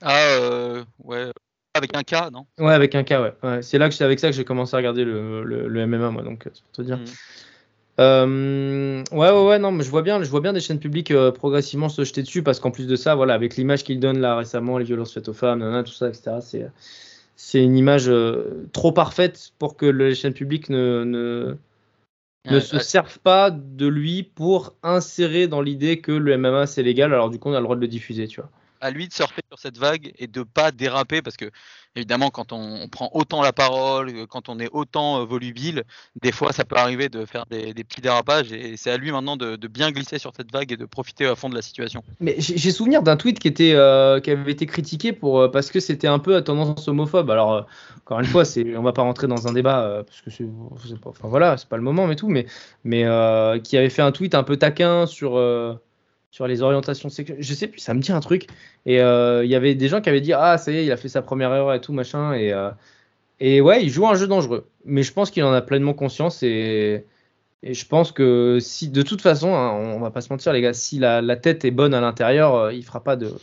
[0.02, 1.32] Ah, euh, ouais.
[1.76, 2.46] Avec un K, non?
[2.58, 3.34] Ouais, avec un K, ouais.
[3.44, 5.80] Ouais, c'est là que c'est avec ça que j'ai commencé à regarder le, le- le
[5.82, 6.98] MMA, moi, donc euh, c'est pour te dire.
[6.98, 7.06] Mm.
[8.00, 11.12] Euh, ouais, ouais, ouais, non, mais je vois bien, je vois bien des chaînes publiques
[11.12, 14.20] euh, progressivement se jeter dessus parce qu'en plus de ça, voilà, avec l'image qu'ils donnent
[14.20, 16.32] là récemment, les violences faites aux femmes, nanana, tout ça, etc.,
[17.42, 21.58] c'est, une image euh, trop parfaite pour que les chaînes publiques ne, ne,
[22.50, 22.84] ne Ouais, se ouais.
[22.84, 27.40] servent pas de lui pour insérer dans l'idée que le MMA c'est légal, alors du
[27.40, 28.52] coup on a le droit de le diffuser, tu vois.
[28.82, 31.50] À lui de surfer sur cette vague et de pas déraper parce que
[31.96, 35.84] évidemment quand on, prend autant la parole, euh, quand on est autant euh, volubile,
[36.22, 39.38] des fois ça peut arriver de faire des, petits dérapages et c'est à lui maintenant
[39.38, 42.04] de, bien glisser sur cette vague et de profiter à fond de la situation.
[42.20, 46.20] Mais j'ai souvenir d'un tweet euh, qui avait été critiqué pour parce que c'était un
[46.20, 47.30] peu à tendance homophobe.
[47.30, 47.68] Alors
[48.00, 50.48] encore une fois, c'est on va pas rentrer dans un débat parce que c'est
[51.06, 52.46] enfin voilà, c'est pas le moment mais tout mais
[53.64, 55.38] qui avait fait un tweet un peu taquin sur
[56.32, 57.42] sur les orientations sexuelles.
[57.42, 58.48] Je sais plus, ça me dit un truc
[58.86, 60.92] et euh, il y avait des gens qui avaient dit ah ça y est, il
[60.92, 62.72] a fait sa première erreur et tout machin et euh,
[63.40, 64.68] et ouais, il joue un jeu dangereux.
[64.86, 67.06] Mais je pense qu'il en a pleinement conscience et
[67.62, 70.62] et je pense que si, de toute façon, hein, on va pas se mentir, les
[70.62, 73.34] gars, si la, la tête est bonne à l'intérieur, euh, il fera pas de,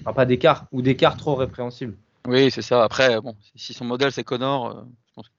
[0.00, 1.96] fera pas d'écart ou d'écart trop répréhensible.
[2.28, 2.84] Oui, c'est ça.
[2.84, 5.36] Après, bon, si son modèle c'est Connor, je pense qu'il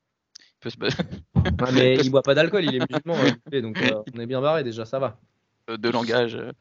[0.60, 0.78] peut se
[1.64, 3.16] Ouais, mais il boit pas d'alcool, il est musulman,
[3.54, 3.82] euh, donc
[4.14, 5.18] on est bien barré déjà, ça va.
[5.68, 6.36] De langage.
[6.36, 6.52] euh.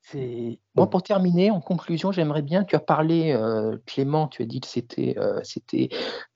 [0.00, 4.46] C'est- Moi, pour terminer, en conclusion, j'aimerais bien, tu as parlé, euh, Clément, tu as
[4.46, 5.88] dit que c'était, euh, c'était,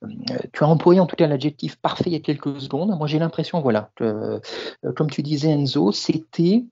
[0.02, 0.08] euh,
[0.52, 2.90] tu as employé en tout cas l'adjectif parfait il y a quelques secondes.
[2.98, 4.40] Moi, j'ai l'impression, voilà, que,
[4.84, 6.64] euh, comme tu disais, Enzo, c'était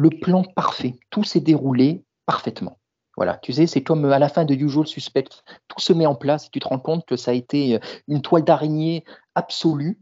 [0.00, 0.94] le plan parfait.
[1.10, 2.78] Tout s'est déroulé parfaitement.
[3.16, 5.28] Voilà, tu sais, c'est comme euh, à la fin de Usual Suspect,
[5.66, 7.78] tout se met en place et tu te rends compte que ça a été euh,
[8.06, 9.04] une toile d'araignée
[9.34, 9.98] absolue.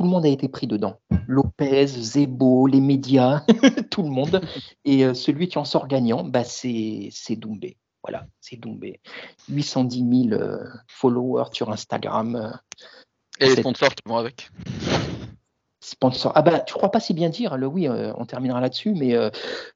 [0.00, 0.98] Tout le monde a été pris dedans.
[1.26, 3.44] Lopez, Zebo, les médias,
[3.90, 4.40] tout le monde.
[4.86, 7.76] Et euh, celui qui en sort gagnant, bah, c'est Doumbé.
[8.02, 8.98] Voilà, c'est Doumbé.
[9.50, 12.34] 810 000 euh, followers sur Instagram.
[12.34, 12.50] euh,
[13.40, 14.48] Et les sponsors qui vont avec.
[15.80, 16.32] sponsor.
[16.34, 19.14] Ah bah, tu crois pas si bien dire, le oui, euh, on terminera là-dessus, mais
[19.14, 19.28] euh,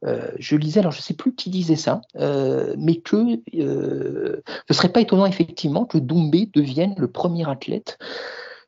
[0.07, 2.01] euh, je lisais, alors je sais plus qui disait ça,
[2.79, 7.99] mais que ce serait pas étonnant effectivement que Doumbé devienne le premier athlète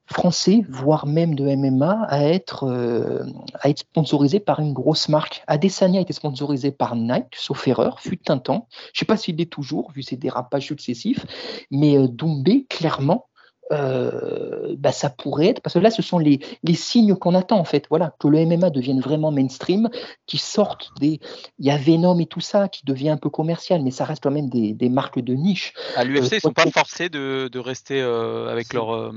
[0.06, 3.24] français, voire même de MMA, à être, euh,
[3.60, 5.42] à être sponsorisé par une grosse marque.
[5.46, 8.68] Adesanya a été sponsorisé par Nike, sauf erreur, fut un temps.
[8.92, 11.24] Je sais pas s'il l'est toujours, vu ses dérapages successifs,
[11.70, 13.26] mais euh, Doumbé, clairement,
[13.72, 17.58] euh, bah, ça pourrait être, parce que là, ce sont les, les signes qu'on attend,
[17.58, 17.86] en fait.
[17.90, 19.88] Voilà, que le MMA devienne vraiment mainstream,
[20.26, 21.20] qui sortent des.
[21.58, 24.22] Il y a Venom et tout ça, qui devient un peu commercial, mais ça reste
[24.22, 25.72] quand même des, des marques de niche.
[25.96, 29.12] À l'UFC, Euh, ils sont pas forcés de, de rester euh, avec leur euh,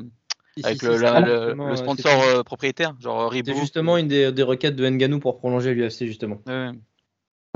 [0.61, 3.55] Si, avec si, le, la- euh, sponsor euh, propriétaire, genre Reebok.
[3.55, 6.37] C'est justement une des, des requêtes de Nganou pour prolonger l'UFC, justement.
[6.47, 6.71] Ouais.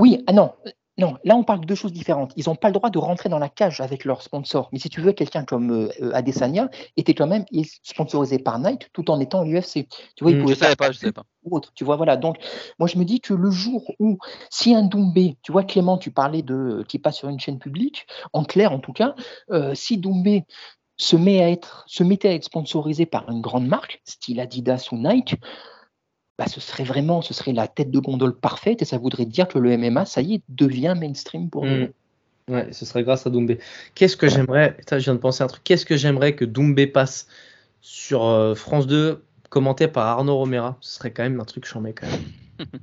[0.00, 0.52] Oui, ah non,
[0.96, 2.32] non, là on parle de deux choses différentes.
[2.36, 4.68] Ils n'ont pas le droit de rentrer dans la cage avec leur sponsor.
[4.72, 7.44] Mais si tu veux, quelqu'un comme euh, euh, Adesanya était quand même
[7.82, 9.88] sponsorisé par Nike tout en étant à l'UFC.
[10.16, 10.48] Tu vois, il Mm.
[10.48, 11.24] Je savais pas, je savais pas.
[11.44, 11.72] ou autre.
[11.74, 12.16] Tu vois, voilà.
[12.16, 12.36] Donc,
[12.78, 14.18] moi, je me dis que le jour où,
[14.50, 18.06] si un Doumbé, tu vois, Clément, tu parlais de qui passe sur une chaîne publique,
[18.32, 19.14] en clair, en tout cas,
[19.50, 20.44] euh, si Doumbé
[20.96, 24.88] se met à être, se mettait à être sponsorisé par une grande marque, style Adidas
[24.92, 25.36] ou Nike,
[26.38, 29.48] bah, ce serait vraiment, ce serait la tête de gondole parfaite et ça voudrait dire
[29.48, 31.86] que le MMA, ça y est, devient mainstream pour nous.
[31.86, 31.92] Mm.
[32.48, 33.58] Ouais, ce serait grâce à Doumbé.
[33.94, 36.44] Qu'est-ce que j'aimerais, putain, je viens de penser à un truc, qu'est-ce que j'aimerais que
[36.44, 37.26] Doumbé passe
[37.80, 40.76] sur euh, France 2, commenté par Arnaud Romera?
[40.80, 42.68] Ce serait quand même un truc chambé quand même.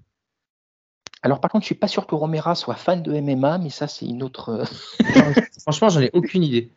[1.24, 3.88] Alors, par contre, je suis pas sûr que Romera soit fan de MMA, mais ça,
[3.88, 4.50] c'est une autre.
[4.50, 6.72] euh, Franchement, j'en ai aucune idée.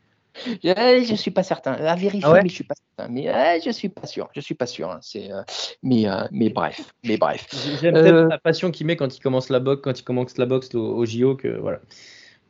[0.62, 1.72] Eh, je suis pas certain.
[1.72, 3.12] À vérifier, Ah ouais mais je suis pas certain.
[3.12, 4.28] Mais eh, je suis pas sûr.
[4.34, 4.90] Je suis pas sûr.
[4.90, 4.98] hein.
[5.00, 5.42] C'est, euh,
[5.82, 6.92] mais, euh, mais bref.
[7.04, 7.46] Mais bref.
[7.80, 10.36] J'aime Euh, tellement la passion qu'il met quand il commence la boxe, quand il commence
[10.38, 11.80] la boxe au, au JO que voilà.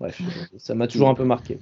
[0.00, 0.20] Bref,
[0.58, 1.58] ça m'a toujours un peu marqué.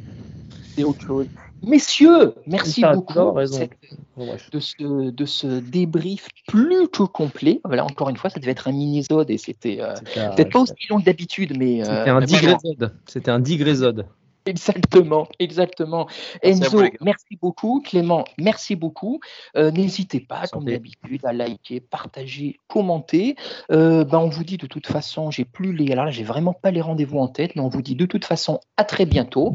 [0.74, 1.26] C'est autre chose.
[1.64, 3.12] Messieurs, merci beaucoup
[3.46, 3.70] cette-
[4.16, 4.50] bref.
[4.50, 7.60] de ce, de ce débrief plus que complet.
[7.64, 9.94] Voilà, encore une fois, ça devait être un mini-zode et c'était euh,
[10.34, 12.94] peut-être pas aussi long que d'habitude, mais euh, c'était un digrésode.
[13.06, 14.06] C'était un digrésode.
[14.46, 16.06] Exactement, exactement.
[16.42, 17.80] Merci à Enzo, merci beaucoup.
[17.80, 19.20] Clément, merci beaucoup.
[19.56, 23.36] Euh, N'hésitez pas, comme d'habitude, à liker, partager, commenter.
[23.70, 25.92] Euh, ben, on vous dit de toute façon, j'ai plus les.
[25.92, 28.24] Alors là, j'ai vraiment pas les rendez-vous en tête, mais on vous dit de toute
[28.24, 29.54] façon à très bientôt.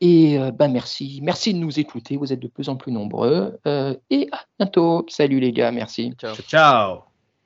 [0.00, 2.16] Et euh, ben, merci, merci de nous écouter.
[2.16, 3.58] Vous êtes de plus en plus nombreux.
[3.66, 5.04] Euh, et à bientôt.
[5.08, 6.12] Salut les gars, merci.
[6.18, 6.34] Ciao.
[6.36, 7.07] Ciao.